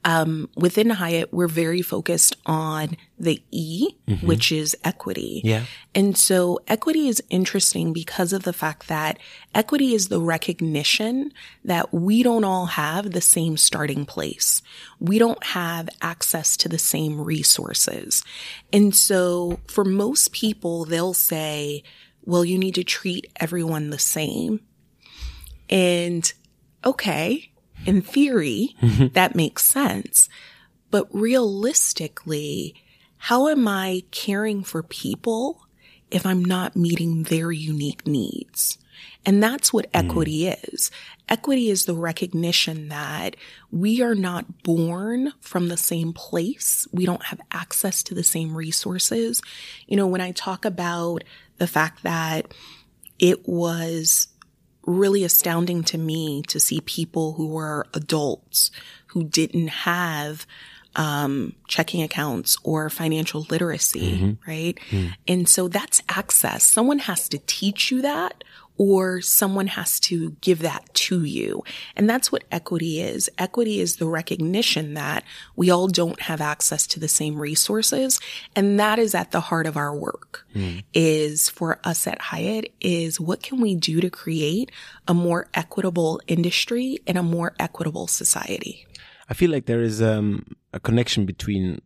[0.05, 5.41] Um, within Hyatt, we're very focused on the E, which is equity.
[5.43, 5.63] Yeah.
[5.95, 9.17] And so equity is interesting because of the fact that
[9.55, 11.31] equity is the recognition
[11.63, 14.61] that we don't all have the same starting place.
[14.99, 18.23] We don't have access to the same resources.
[18.71, 21.83] And so for most people, they'll say,
[22.25, 24.59] well, you need to treat everyone the same.
[25.73, 26.31] And
[26.85, 27.51] okay,
[27.85, 29.07] in theory, mm-hmm.
[29.13, 30.29] that makes sense.
[30.91, 32.75] But realistically,
[33.17, 35.65] how am I caring for people
[36.11, 38.77] if I'm not meeting their unique needs?
[39.25, 40.05] And that's what mm.
[40.05, 40.91] equity is.
[41.27, 43.35] Equity is the recognition that
[43.71, 46.87] we are not born from the same place.
[46.91, 49.41] We don't have access to the same resources.
[49.87, 51.23] You know, when I talk about
[51.57, 52.53] the fact that
[53.17, 54.27] it was
[54.85, 58.71] really astounding to me to see people who were adults
[59.07, 60.45] who didn't have
[60.95, 64.77] um, checking accounts or financial literacy, right?
[65.27, 66.63] And so that's access.
[66.63, 68.43] Someone has to teach you that
[68.77, 71.63] or someone has to give that to you.
[71.95, 73.29] And that's what equity is.
[73.37, 75.23] Equity is the recognition that
[75.55, 78.19] we all don't have access to the same resources.
[78.55, 80.47] And that is at the heart of our work
[80.93, 84.71] is for us at Hyatt is what can we do to create
[85.07, 88.85] a more equitable industry and a more equitable society?
[89.29, 91.81] I feel like there is um, a connection between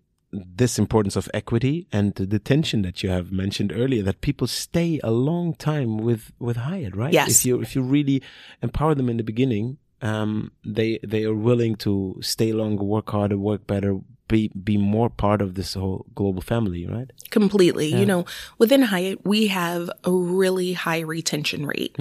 [0.45, 5.00] this importance of equity and the tension that you have mentioned earlier that people stay
[5.04, 7.13] a long time with with Hyatt, right?
[7.13, 7.39] Yes.
[7.39, 8.21] If you if you really
[8.62, 13.38] empower them in the beginning, um, they they are willing to stay longer, work harder,
[13.38, 17.12] work better, be be more part of this whole global family, right?
[17.32, 17.88] Completely.
[17.88, 18.26] You know,
[18.58, 21.95] within Hyatt, we have a really high retention rate.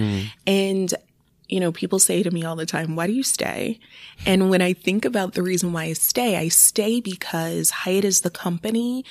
[0.45, 0.93] And,
[1.49, 3.79] you know, people say to me all the time, why do you stay?
[4.25, 8.21] And when I think about the reason why I stay, I stay because Hyatt is
[8.21, 9.05] the company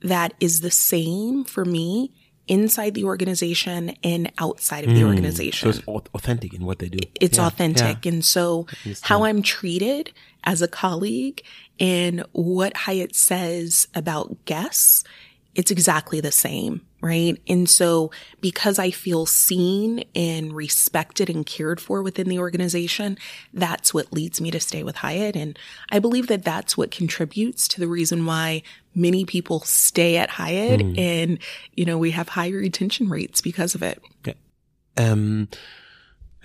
[0.00, 2.12] that is the same for me
[2.46, 5.08] inside the organization and outside of the mm.
[5.08, 5.72] organization.
[5.72, 6.98] So it's authentic in what they do.
[7.20, 8.04] it's Yeah, authentic.
[8.04, 8.12] yeah.
[8.12, 8.66] And so
[9.02, 10.12] how I'm treated
[10.44, 11.42] as a colleague
[11.78, 15.04] and what Hyatt says about guests,
[15.54, 17.40] it's exactly the same, right?
[17.46, 23.18] And so because I feel seen and respected and cared for within the organization,
[23.52, 25.36] that's what leads me to stay with Hyatt.
[25.36, 25.58] And
[25.90, 28.62] I believe that that's what contributes to the reason why
[28.94, 31.38] many people stay at Hyatt and,
[31.74, 34.02] you know, we have high retention rates because of it.
[34.22, 34.36] Okay.
[34.96, 35.48] Um,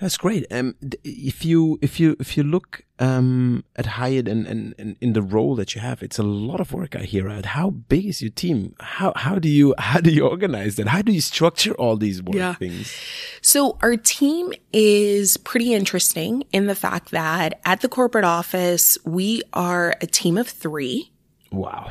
[0.04, 0.44] that's great.
[0.52, 5.14] Um, if you if you if you look um at Hyatt and, and, and in
[5.14, 7.46] the role that you have, it's a lot of work I hear out.
[7.46, 8.74] How big is your team?
[8.80, 10.88] How how do you how do you organize that?
[10.88, 12.52] How do you structure all these work Yeah.
[12.52, 12.94] things?
[13.40, 19.40] So our team is pretty interesting in the fact that at the corporate office, we
[19.54, 21.12] are a team of three.
[21.50, 21.90] Wow.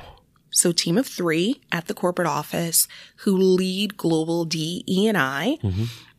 [0.52, 2.88] So team of three at the corporate office
[3.21, 5.58] who lead global D, E, and I.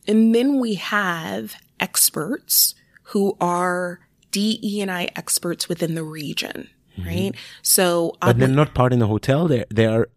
[0.08, 2.74] And then we have experts
[3.08, 6.68] who are DE and I experts within the region,
[7.04, 7.32] right?
[7.62, 9.46] So, But um, they're not part in the hotel.
[9.46, 10.08] They they are,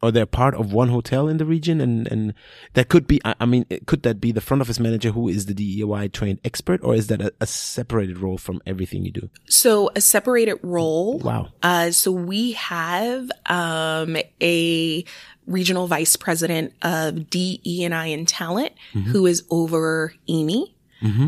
[0.00, 2.32] or they're part of one hotel in the region, and and
[2.74, 3.20] that could be.
[3.24, 6.40] I, I mean, could that be the front office manager who is the DEI trained
[6.44, 9.28] expert, or is that a, a separated role from everything you do?
[9.48, 11.18] so a separated role.
[11.18, 11.48] Wow.
[11.62, 15.04] Uh, so we have um, a
[15.46, 20.72] regional vice president of DE and I and talent who is over EMEA.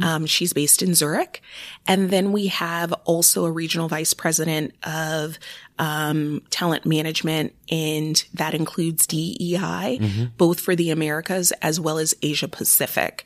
[0.02, 1.42] Um, she's based in Zurich.
[1.86, 5.38] And then we have also a regional vice president of
[5.78, 9.98] um, talent management, and that includes DEI,
[10.36, 13.24] both for the Americas as well as Asia Pacific.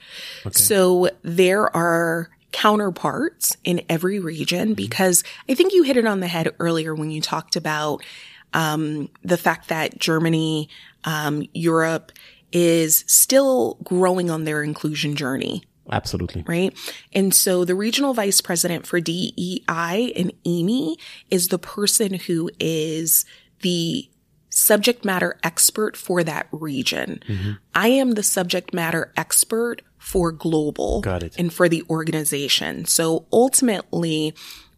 [0.53, 6.28] So there are counterparts in every region because I think you hit it on the
[6.28, 8.05] head earlier when you talked about
[8.53, 10.68] um, the fact that Germany,
[11.03, 12.12] um, Europe
[12.53, 16.45] is still growing on their inclusion journey Absolutely.
[16.47, 16.76] right?
[17.12, 20.97] And so the regional vice president for DEI and EMEA
[21.30, 23.24] is the person who is
[23.61, 24.09] the
[24.49, 27.20] subject matter expert for that region.
[27.26, 27.53] Mm-hmm.
[27.74, 31.35] I am the subject matter expert for global Got it.
[31.39, 32.85] and for the organization.
[32.85, 34.35] So ultimately,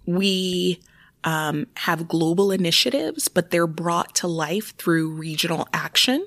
[0.07, 0.80] we
[1.26, 6.24] um, have global initiatives, but they're brought to life through regional action.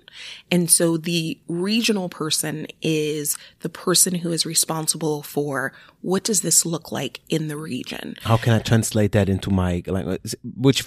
[0.52, 6.66] And so the regional person is the person who is responsible for what does this
[6.66, 8.16] look like in the region?
[8.24, 10.84] How can I translate that into my language, which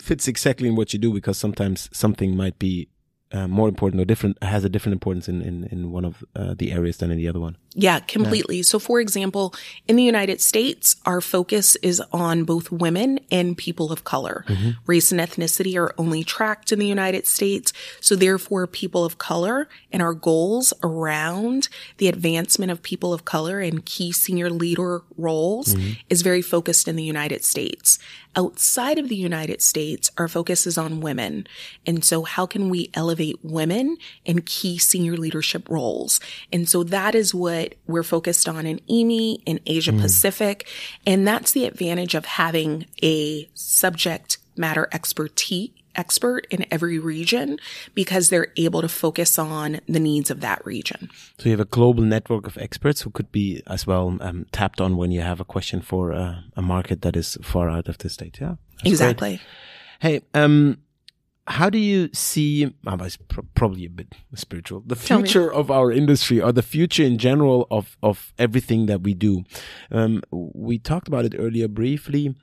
[0.00, 1.12] fits exactly in what you do?
[1.12, 2.88] Because sometimes something might be
[3.32, 6.54] uh, more important or different, has a different importance in in, in one of uh,
[6.56, 7.56] the areas than in the other one.
[7.74, 8.62] Yeah, completely.
[8.62, 9.54] So for example,
[9.88, 14.44] in the United States, our focus is on both women and people of color.
[14.86, 17.72] Race and ethnicity are only tracked in the United States.
[18.00, 23.60] So therefore, people of color and our goals around the advancement of people of color
[23.60, 25.74] and key senior leader roles
[26.10, 27.98] is very focused in the United States.
[28.34, 31.46] Outside of the United States, our focus is on women.
[31.86, 36.20] And so how can we elevate women in key senior leadership roles?
[36.52, 40.66] And so that is what we're focused on in EMEA, in Asia Pacific.
[41.06, 47.58] And that's the advantage of having a subject matter expertise expert in every region
[47.94, 51.10] because they're able to focus on the needs of that region.
[51.38, 54.80] So you have a global network of experts who could be as well um, tapped
[54.80, 57.98] on when you have a question for uh, a market that is far out of
[57.98, 58.38] the state.
[58.40, 58.92] Yeah, That's great.
[58.92, 59.40] exactly.
[60.00, 60.78] Hey, um,
[61.46, 62.72] how do you see?
[63.28, 64.82] Pro- probably a bit spiritual.
[64.86, 69.14] The future of our industry, or the future in general of of everything that we
[69.14, 69.44] do.
[69.90, 72.34] Um, we talked about it earlier briefly.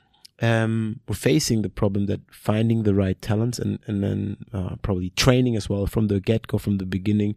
[0.41, 5.11] Um, we're facing the problem that finding the right talents and and then uh, probably
[5.11, 7.35] training as well from the get go, from the beginning,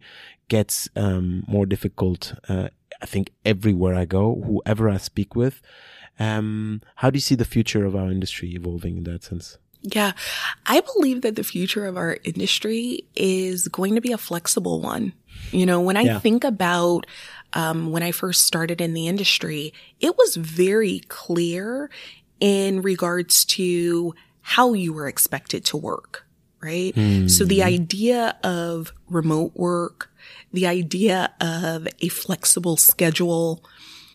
[0.49, 2.33] gets um, more difficult.
[2.49, 2.69] Uh,
[3.01, 5.61] I think everywhere I go, whoever I speak with.
[6.19, 9.57] Um, how do you see the future of our industry evolving in that sense?
[9.83, 10.13] Yeah.
[10.65, 15.13] I believe that the future of our industry is going to be a flexible one.
[15.51, 16.19] You know, when I Yeah.
[16.19, 17.05] think about
[17.55, 21.91] um, when I first started in the industry, it was very clear
[22.39, 26.25] in regards to how you were expected to work,
[26.61, 26.95] right?
[27.29, 30.09] So the idea of remote work,
[30.51, 33.63] the idea of a flexible schedule,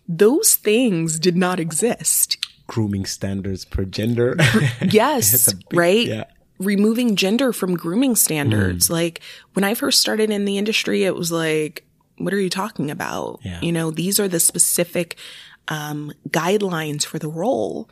[0.08, 2.37] those things did not exist
[2.68, 4.36] grooming standards per gender.
[4.88, 6.06] Yes, big- right?
[6.06, 6.24] yeah.
[6.60, 8.90] Removing gender from grooming standards.
[8.90, 9.20] Like
[9.54, 11.84] when I first started in the industry, it was like,
[12.18, 13.40] what are you talking about?
[13.44, 13.60] Yeah.
[13.60, 15.16] You know, these are the specific
[15.68, 17.88] um, guidelines for the role.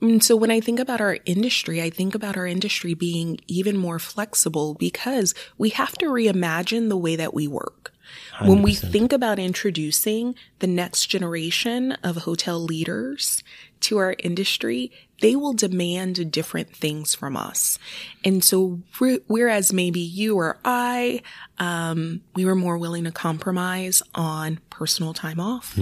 [0.00, 3.76] And so when I think about our industry, I think about our industry being even
[3.76, 7.92] more flexible because we have to reimagine the way that we work.
[8.40, 13.44] When we think about introducing the next generation of hotel leaders
[13.90, 17.78] to our industry, they will demand different things from us.
[18.24, 21.22] And so, whe- whereas maybe you or I,
[21.58, 25.76] um, we were more willing to compromise on personal time off.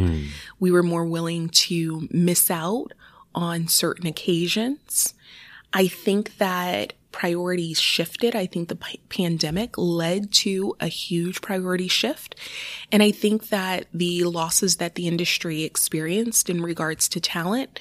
[0.59, 2.93] We were more willing to miss out
[3.35, 5.15] on certain occasions.
[5.73, 8.37] I think that priorities shifted.
[8.37, 12.35] I think the p- pandemic led to a huge priority shift.
[12.93, 17.81] And I think that the losses that the industry experienced in regards to talent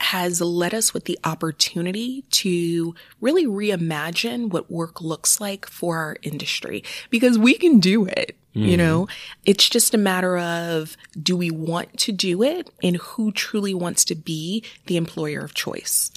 [0.00, 6.16] has led us with the opportunity to really reimagine what work looks like for our
[6.22, 8.36] industry because we can do it.
[8.52, 8.76] You mm-hmm.
[8.78, 9.08] know,
[9.44, 14.04] it's just a matter of do we want to do it and who truly wants
[14.06, 16.10] to be the employer of choice?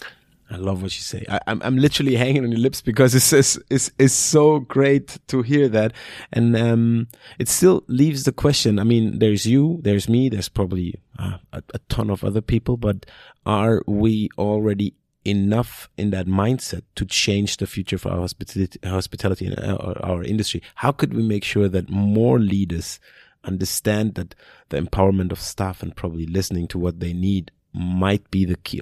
[0.49, 1.25] I love what you say.
[1.29, 4.59] I, am I'm, I'm literally hanging on your lips because it's, it's, it's, it's so
[4.59, 5.93] great to hear that.
[6.31, 7.07] And, um,
[7.39, 8.77] it still leaves the question.
[8.77, 12.77] I mean, there's you, there's me, there's probably uh, a, a ton of other people,
[12.77, 13.05] but
[13.45, 14.93] are we already
[15.25, 20.23] enough in that mindset to change the future for our hospitality, hospitality and our, our
[20.23, 20.61] industry?
[20.75, 22.99] How could we make sure that more leaders
[23.43, 24.35] understand that
[24.69, 28.81] the empowerment of staff and probably listening to what they need might be the key?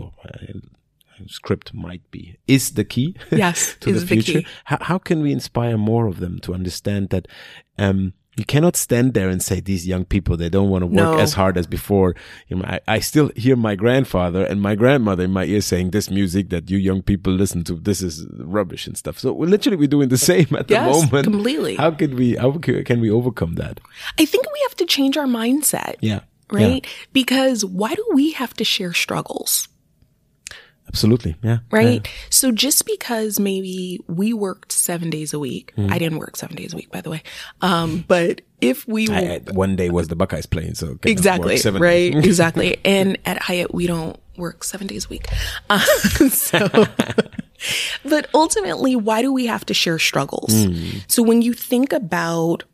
[1.27, 2.37] Script might be.
[2.47, 4.41] Is the key yes to the future.
[4.41, 7.27] The how, how can we inspire more of them to understand that
[7.77, 10.95] um, you cannot stand there and say these young people they don't want to work
[10.95, 11.19] no.
[11.19, 12.15] as hard as before.
[12.47, 15.91] You know, I, I still hear my grandfather and my grandmother in my ear saying
[15.91, 19.19] this music that you young people listen to this is rubbish and stuff.
[19.19, 21.25] So we're literally we're doing the same at the moment.
[21.25, 21.75] completely.
[21.75, 23.81] How can we how can we overcome that?
[24.17, 26.21] I think we have to change our mindset yeah.
[26.51, 26.85] right?
[26.85, 26.91] Yeah.
[27.11, 29.67] because why do we have to share struggles
[30.91, 31.37] Absolutely.
[31.41, 31.59] Yeah.
[31.71, 32.05] Right.
[32.05, 32.11] Yeah.
[32.29, 35.89] So just because maybe we worked seven days a week, mm.
[35.89, 37.23] I didn't work seven days a week, by the way.
[37.61, 40.75] Um, but if we, I, one day was the Buckeyes playing.
[40.75, 41.57] So exactly.
[41.71, 42.13] Right.
[42.25, 42.77] exactly.
[42.83, 45.27] And at Hyatt, we don't work seven days a week.
[45.69, 45.79] Uh,
[46.29, 46.67] so,
[48.03, 50.53] but ultimately, why do we have to share struggles?
[50.53, 51.09] Mm.
[51.09, 52.65] So when you think about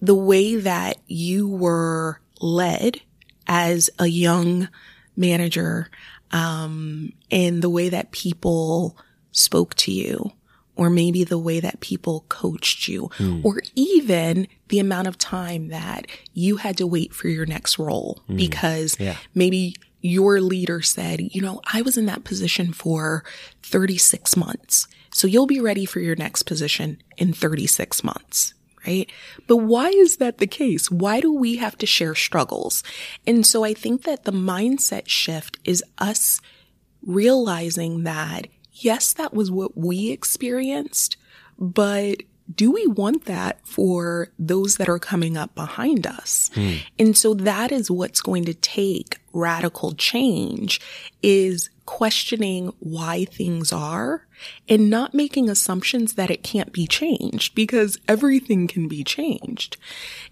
[0.00, 3.00] the way that you were led
[3.46, 4.68] as a young
[5.16, 5.88] manager,
[6.32, 8.96] um, and the way that people
[9.32, 10.32] spoke to you,
[10.76, 13.44] or maybe the way that people coached you, mm.
[13.44, 18.22] or even the amount of time that you had to wait for your next role
[18.28, 18.36] mm.
[18.36, 19.16] because yeah.
[19.34, 23.24] maybe your leader said, you know, I was in that position for
[23.62, 24.88] 36 months.
[25.12, 28.54] So you'll be ready for your next position in 36 months
[28.86, 29.10] right?
[29.46, 30.90] But why is that the case?
[30.90, 32.82] Why do we have to share struggles?
[33.26, 36.40] And so I think that the mindset shift is us
[37.02, 41.16] realizing that yes, that was what we experienced,
[41.58, 42.22] but
[42.52, 46.50] do we want that for those that are coming up behind us?
[46.54, 46.82] Mm.
[46.98, 50.80] And so that is what's going to take radical change
[51.22, 54.26] is questioning why things are
[54.68, 59.76] and not making assumptions that it can't be changed because everything can be changed.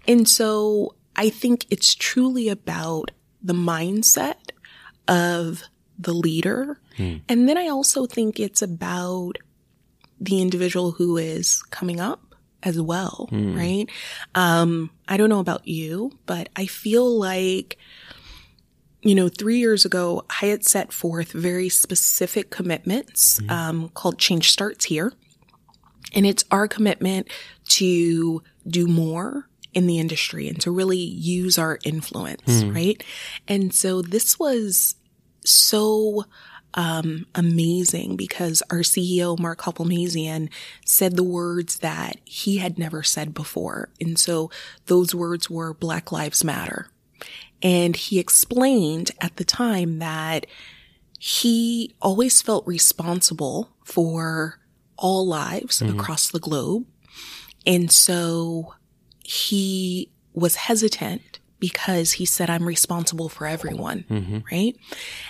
[0.07, 3.11] And so I think it's truly about
[3.43, 4.51] the mindset
[5.07, 5.63] of
[5.97, 6.79] the leader.
[6.97, 7.17] Hmm.
[7.29, 9.37] And then I also think it's about
[10.19, 13.55] the individual who is coming up as well, hmm.
[13.55, 13.89] right?
[14.35, 17.77] Um, I don't know about you, but I feel like
[19.01, 23.49] you know, three years ago, Hyatt set forth very specific commitments mm-hmm.
[23.49, 25.13] um, called Change Starts Here.
[26.13, 27.29] And it's our commitment
[27.69, 32.75] to do more in the industry and to really use our influence, mm.
[32.75, 33.03] right?
[33.47, 34.95] And so this was
[35.45, 36.25] so
[36.73, 40.49] um, amazing because our CEO, Mark Hoplamazian,
[40.85, 43.89] said the words that he had never said before.
[43.99, 44.51] And so
[44.87, 46.87] those words were Black Lives Matter.
[47.63, 50.45] And he explained at the time that
[51.19, 54.59] he always felt responsible for
[54.97, 55.99] all lives mm-hmm.
[55.99, 56.85] across the globe.
[57.65, 58.73] And so
[59.23, 64.05] he was hesitant because he said, I'm responsible for everyone.
[64.09, 64.39] Mm-hmm.
[64.51, 64.75] Right.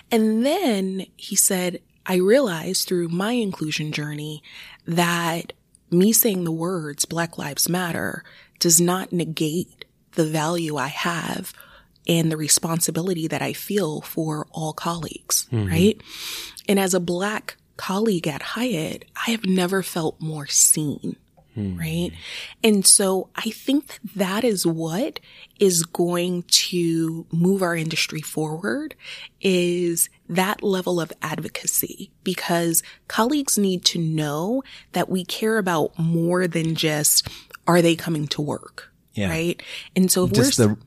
[0.09, 4.41] And then he said, I realized through my inclusion journey
[4.88, 5.53] that
[5.91, 8.23] me saying the words Black Lives Matter
[8.59, 11.53] does not negate the value I have
[12.08, 15.70] and the responsibility that I feel for all colleagues, mm-hmm.
[15.70, 16.02] right?
[16.68, 21.18] And as a black colleague at Hyatt, I have never felt more seen.
[21.58, 21.78] Mm-hmm.
[21.78, 22.12] Right.
[22.64, 25.20] And so I think that, that is what
[25.60, 28.95] is going to move our industry forward
[29.41, 36.47] is that level of advocacy because colleagues need to know that we care about more
[36.47, 37.28] than just
[37.68, 38.93] are they coming to work?
[39.14, 39.30] Yeah.
[39.30, 39.62] Right.
[39.93, 40.78] And so if just we're the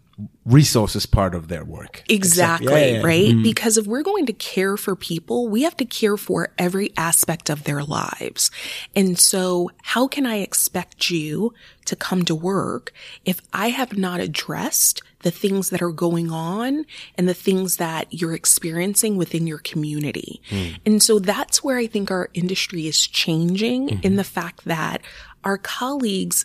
[0.47, 2.03] resources part of their work.
[2.09, 3.07] Exactly, yeah, yeah, yeah.
[3.07, 3.29] right?
[3.29, 3.43] Mm-hmm.
[3.43, 7.49] Because if we're going to care for people, we have to care for every aspect
[7.49, 8.51] of their lives.
[8.95, 11.55] And so how can I expect you
[11.87, 12.93] to come to work
[13.25, 16.85] if I have not addressed the things that are going on
[17.17, 20.43] and the things that you're experiencing within your community?
[20.51, 20.79] Mm.
[20.85, 24.07] And so that's where I think our industry is changing mm-hmm.
[24.07, 25.01] in the fact that
[25.43, 26.45] our colleagues,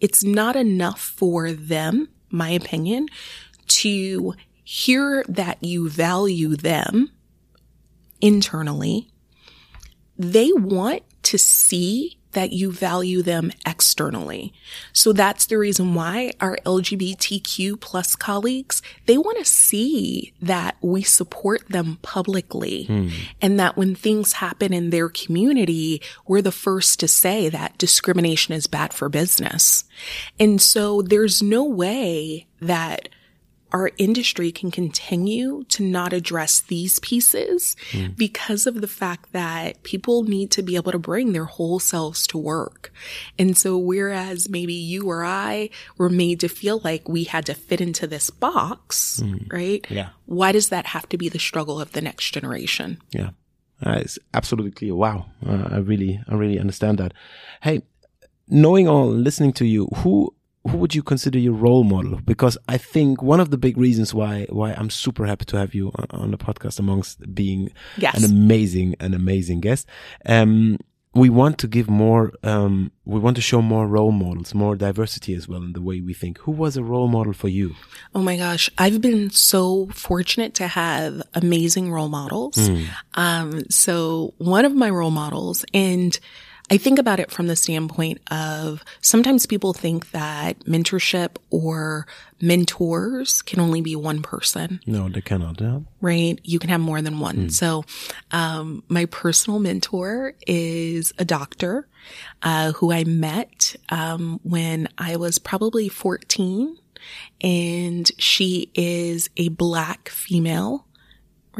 [0.00, 3.08] it's not enough for them my opinion,
[3.66, 7.10] to hear that you value them
[8.20, 9.08] internally.
[10.16, 14.52] They want to see that you value them externally.
[14.92, 21.02] So that's the reason why our LGBTQ plus colleagues, they want to see that we
[21.02, 23.08] support them publicly hmm.
[23.40, 28.54] and that when things happen in their community, we're the first to say that discrimination
[28.54, 29.84] is bad for business.
[30.38, 33.08] And so there's no way that
[33.72, 37.76] our industry can continue to not address these pieces
[38.16, 42.26] because of the fact that people need to be able to bring their whole selves
[42.28, 42.92] to work.
[43.38, 47.54] And so whereas maybe you or I were made to feel like we had to
[47.54, 49.86] fit into this box, right?
[49.90, 50.10] Yeah.
[50.26, 52.98] Why does that have to be the struggle of the next generation?
[53.10, 53.30] Yeah,
[53.84, 54.94] uh, it's absolutely clear.
[54.94, 57.12] Wow, uh, I really, I really understand that.
[57.62, 57.82] Hey,
[58.48, 60.34] knowing all, listening to you, who
[60.68, 62.20] who would you consider your role model?
[62.24, 65.74] Because I think one of the big reasons why why I'm super happy to have
[65.74, 68.22] you on, on the podcast, amongst being Yes.
[68.22, 69.86] an amazing, an amazing guest.
[70.26, 70.78] Um,
[71.12, 72.32] we want to give more.
[72.44, 76.00] Um, we want to show more role models, more diversity as well in the way
[76.00, 76.38] we think.
[76.40, 77.74] Who was a role model for you?
[78.14, 78.70] Oh my gosh.
[78.78, 82.70] I've been so fortunate to have amazing role models.
[83.14, 86.16] Um, so one of my role models, and
[86.70, 92.06] I think about it from the standpoint of sometimes people think that mentorship or
[92.40, 95.60] mentors can only be one person No, they cannot.
[95.60, 95.80] Yeah.
[96.00, 96.38] right?
[96.44, 97.50] You can have more than one.
[97.50, 97.84] So,
[98.30, 101.88] um, my personal mentor is a doctor,
[102.42, 106.76] uh, who I met, um, when I was probably 14
[107.40, 110.86] and she is a black female.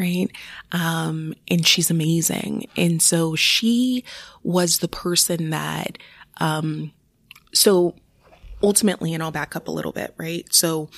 [0.01, 0.29] Right.
[0.73, 2.69] Um, and she's amazing.
[2.75, 4.03] And so she
[4.43, 5.99] was the person that,
[6.39, 6.93] um,
[7.53, 7.95] so
[8.63, 10.47] ultimately, and I'll back up a little bit, right?
[10.55, 10.89] So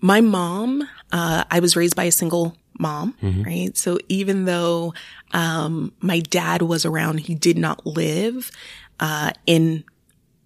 [0.00, 3.14] my mom, uh, I was raised by a single mom,
[3.44, 3.76] right?
[3.76, 4.92] So even though,
[5.32, 8.50] um, my dad was around, he did not live,
[8.98, 9.84] uh, in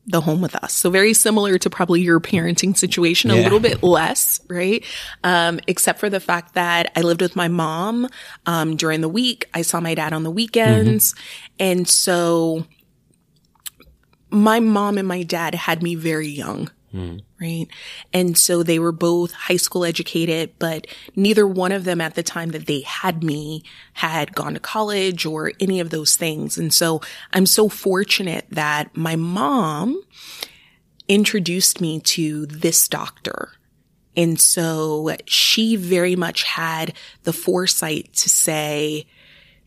[0.06, 0.72] the home with us.
[0.72, 4.84] So very similar to probably your parenting situation, a little bit less, right?
[5.24, 8.08] Um, except for the fact that I lived with my mom,
[8.46, 9.48] um, during the week.
[9.52, 11.14] I saw my dad on the weekends.
[11.58, 12.66] And so
[14.30, 16.70] my mom and my dad had me very young.
[16.96, 17.20] Mm.
[17.38, 17.66] Right.
[18.14, 22.22] And so they were both high school educated, but neither one of them at the
[22.22, 26.56] time that they had me had gone to college or any of those things.
[26.56, 27.02] And so
[27.34, 30.02] I'm so fortunate that my mom
[31.06, 33.52] introduced me to this doctor.
[34.16, 36.94] And so she very much had
[37.24, 39.06] the foresight to say,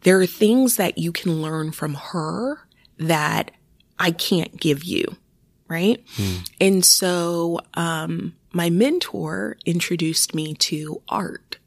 [0.02, 2.68] there are things that you can learn from her
[2.98, 3.52] that
[4.00, 5.18] I can't give you.
[5.70, 6.03] Right.
[6.59, 11.57] And so, um, my mentor introduced me to art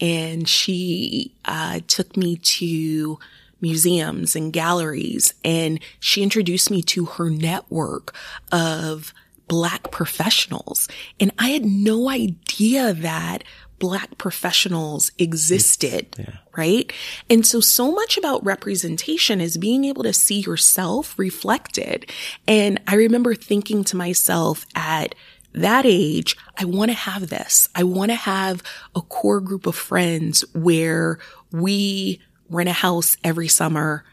[0.00, 3.18] and she, uh, took me to
[3.60, 8.14] museums and galleries and she introduced me to her network
[8.50, 9.14] of
[9.48, 10.88] black professionals.
[11.20, 13.44] And I had no idea that
[13.78, 16.06] black professionals existed.
[16.56, 16.92] Right.
[17.28, 22.10] And so, so much about representation is being able to see yourself reflected.
[22.46, 25.14] And I remember thinking to myself at
[25.52, 27.68] that age, I want to have this.
[27.74, 28.62] I want to have
[28.94, 31.18] a core group of friends where
[31.52, 34.04] we rent a house every summer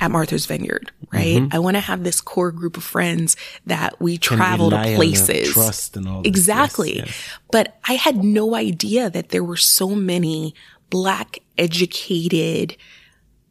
[0.00, 1.36] at Martha's Vineyard, right?
[1.36, 1.54] Mm-hmm.
[1.54, 3.36] I want to have this core group of friends
[3.66, 5.50] that we travel rely to places.
[5.52, 6.26] trust and all this.
[6.30, 6.96] Yes, Exactly.
[6.96, 7.28] yes.
[7.50, 10.54] But I had no idea that there were so many
[10.90, 12.76] black educated,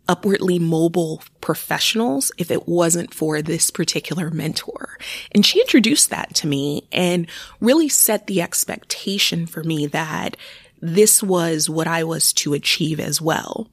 [0.08, 4.98] upwardly mobile professionals if it wasn't for this particular mentor.
[5.32, 7.26] And she introduced that to me and
[7.62, 10.36] really set the expectation for me that
[10.82, 13.70] this was what I was to achieve as well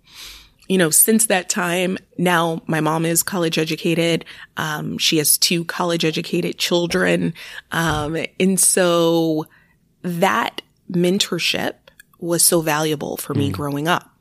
[0.71, 4.25] you know, since that time, now my mom is college educated.
[4.57, 7.35] Um, she has two college educated children.
[7.73, 9.47] Um, and so
[10.03, 11.75] that mentorship
[12.21, 14.17] was so valuable for me growing up.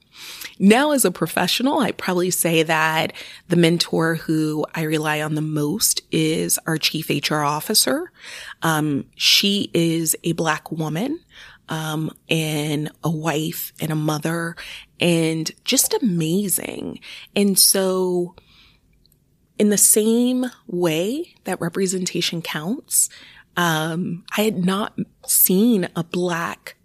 [0.58, 3.14] Now as a professional, I probably say that
[3.50, 8.12] the mentor who I rely on the most is our chief HR officer.
[8.64, 11.20] Um, she is a black woman
[11.70, 14.56] um, and a wife and a mother
[15.00, 17.00] and just amazing.
[17.36, 18.36] And so
[19.58, 23.10] in the same way that representation counts,
[23.56, 26.76] um, I had not seen a black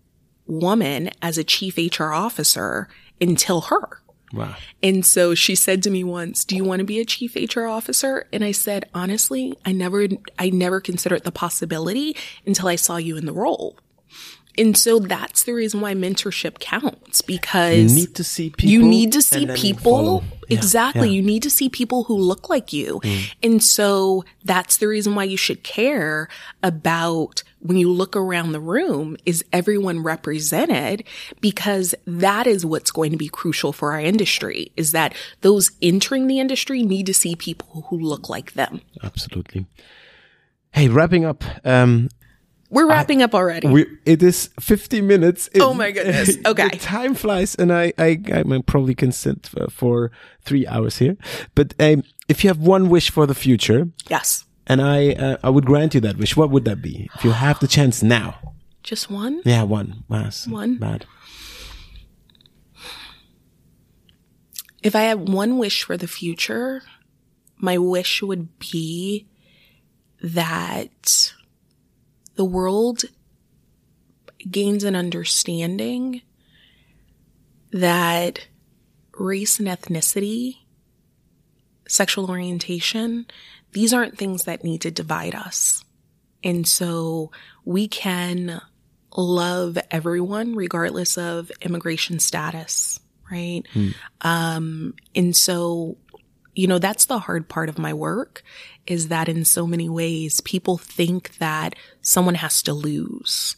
[0.47, 2.89] woman as a chief HR officer
[3.21, 4.01] until her.
[4.33, 4.57] Wow.
[4.83, 7.67] And so she said to me once, "Do you want to be a chief HR
[7.67, 10.09] officer?" And I said, "Honestly, I never
[10.39, 13.79] I never considered the possibility until I saw you in the role."
[14.57, 18.71] And so that's the reason why mentorship counts because You need to see people.
[18.71, 20.25] you need to see and then you people.
[20.49, 21.15] Yeah, exactly yeah.
[21.15, 23.01] you need to see people who look like you
[23.43, 26.29] and so that's the reason why you should care
[26.63, 31.03] about when you look around the room is everyone represented
[31.41, 36.27] because that is what's going to be crucial for our industry is that those entering
[36.27, 39.65] the industry need to see people who look like them Absolutely.
[40.73, 41.45] Hey, wrapping up.
[41.65, 42.09] Um,
[42.71, 45.49] we're wrapping up already we it is 50 minutes.
[45.53, 46.37] It- Oh my goodness.
[46.47, 46.69] Okay.
[46.79, 50.11] time flies, and I I, I probably can sit for, for
[50.43, 51.17] three hours here.
[51.55, 55.51] But um, if you have one wish for the future, yes and I uh, I
[55.51, 57.09] would grant you that wish, what would that be?
[57.15, 58.35] If you have the chance now.
[58.83, 60.05] just one Yeah, one.
[60.11, 60.47] Yes.
[60.47, 60.77] One?
[60.79, 61.07] Bad.
[64.83, 66.83] If I had one wish for the future,
[67.57, 69.27] my wish would be
[70.23, 71.33] that
[72.37, 73.05] the world
[74.51, 76.23] gains an understanding
[77.73, 78.47] that
[79.17, 80.59] race and ethnicity,
[81.89, 83.27] sexual orientation,
[83.73, 85.85] these aren't things that need to divide us.
[86.43, 87.31] And so
[87.65, 88.61] we can
[89.17, 93.63] love everyone regardless of immigration status, right?
[94.21, 95.97] Um, and so,
[96.55, 98.43] you know, that's the hard part of my work
[98.87, 103.57] is that in so many ways people think that someone has to lose.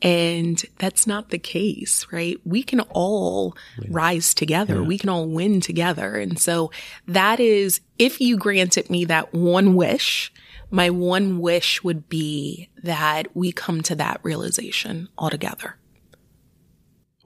[0.00, 2.38] And that's not the case, right?
[2.44, 3.56] We can all
[3.88, 4.80] rise together.
[4.84, 6.14] We can all win together.
[6.14, 6.70] And so
[7.08, 10.32] that is, if you granted me that one wish,
[10.70, 15.77] my one wish would be that we come to that realization all together.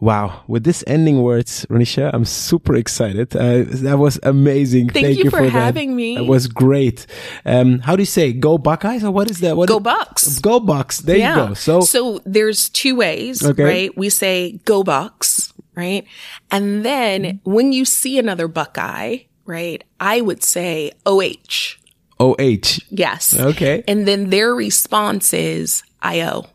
[0.03, 0.43] Wow.
[0.49, 3.37] With this ending words, Ronisha, I'm super excited.
[3.37, 4.89] Uh, that was amazing.
[4.89, 5.51] Thank you for that.
[5.51, 6.17] having me.
[6.17, 7.07] It was great.
[7.47, 8.33] Um, how do you say?
[8.33, 9.57] Go Buckeyes or what is that?
[9.57, 10.41] What Go Bucks.
[10.41, 10.99] Go Bucks.
[10.99, 11.55] There you go.
[11.55, 13.63] So, so there's two ways, Okay.
[13.63, 13.97] right?
[13.97, 16.05] We say go Bucks, right?
[16.51, 19.85] And then when you see another Buckeye, right?
[20.01, 21.79] I would say OH.
[22.19, 22.81] OH.
[22.91, 23.39] Yes.
[23.39, 23.85] Okay.
[23.87, 26.47] And then their response is IO.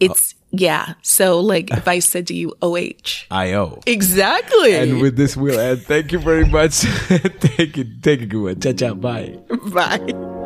[0.00, 0.94] It's, yeah.
[1.02, 3.26] So like if I said to you OH.
[3.30, 3.80] IO.
[3.86, 4.74] Exactly.
[4.74, 5.82] And with this, we'll end.
[5.82, 6.80] Thank you very much.
[7.40, 8.02] take it.
[8.02, 8.60] Take a good one.
[8.60, 8.94] Ciao, ciao.
[8.94, 9.38] Bye.
[9.72, 10.36] Bye.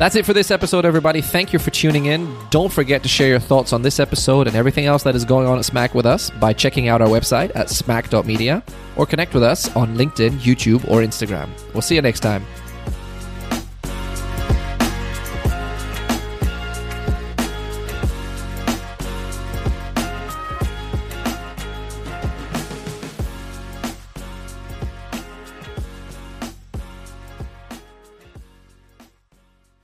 [0.00, 1.20] That's it for this episode, everybody.
[1.20, 2.34] Thank you for tuning in.
[2.48, 5.46] Don't forget to share your thoughts on this episode and everything else that is going
[5.46, 8.62] on at Smack with us by checking out our website at smack.media
[8.96, 11.50] or connect with us on LinkedIn, YouTube, or Instagram.
[11.74, 12.46] We'll see you next time.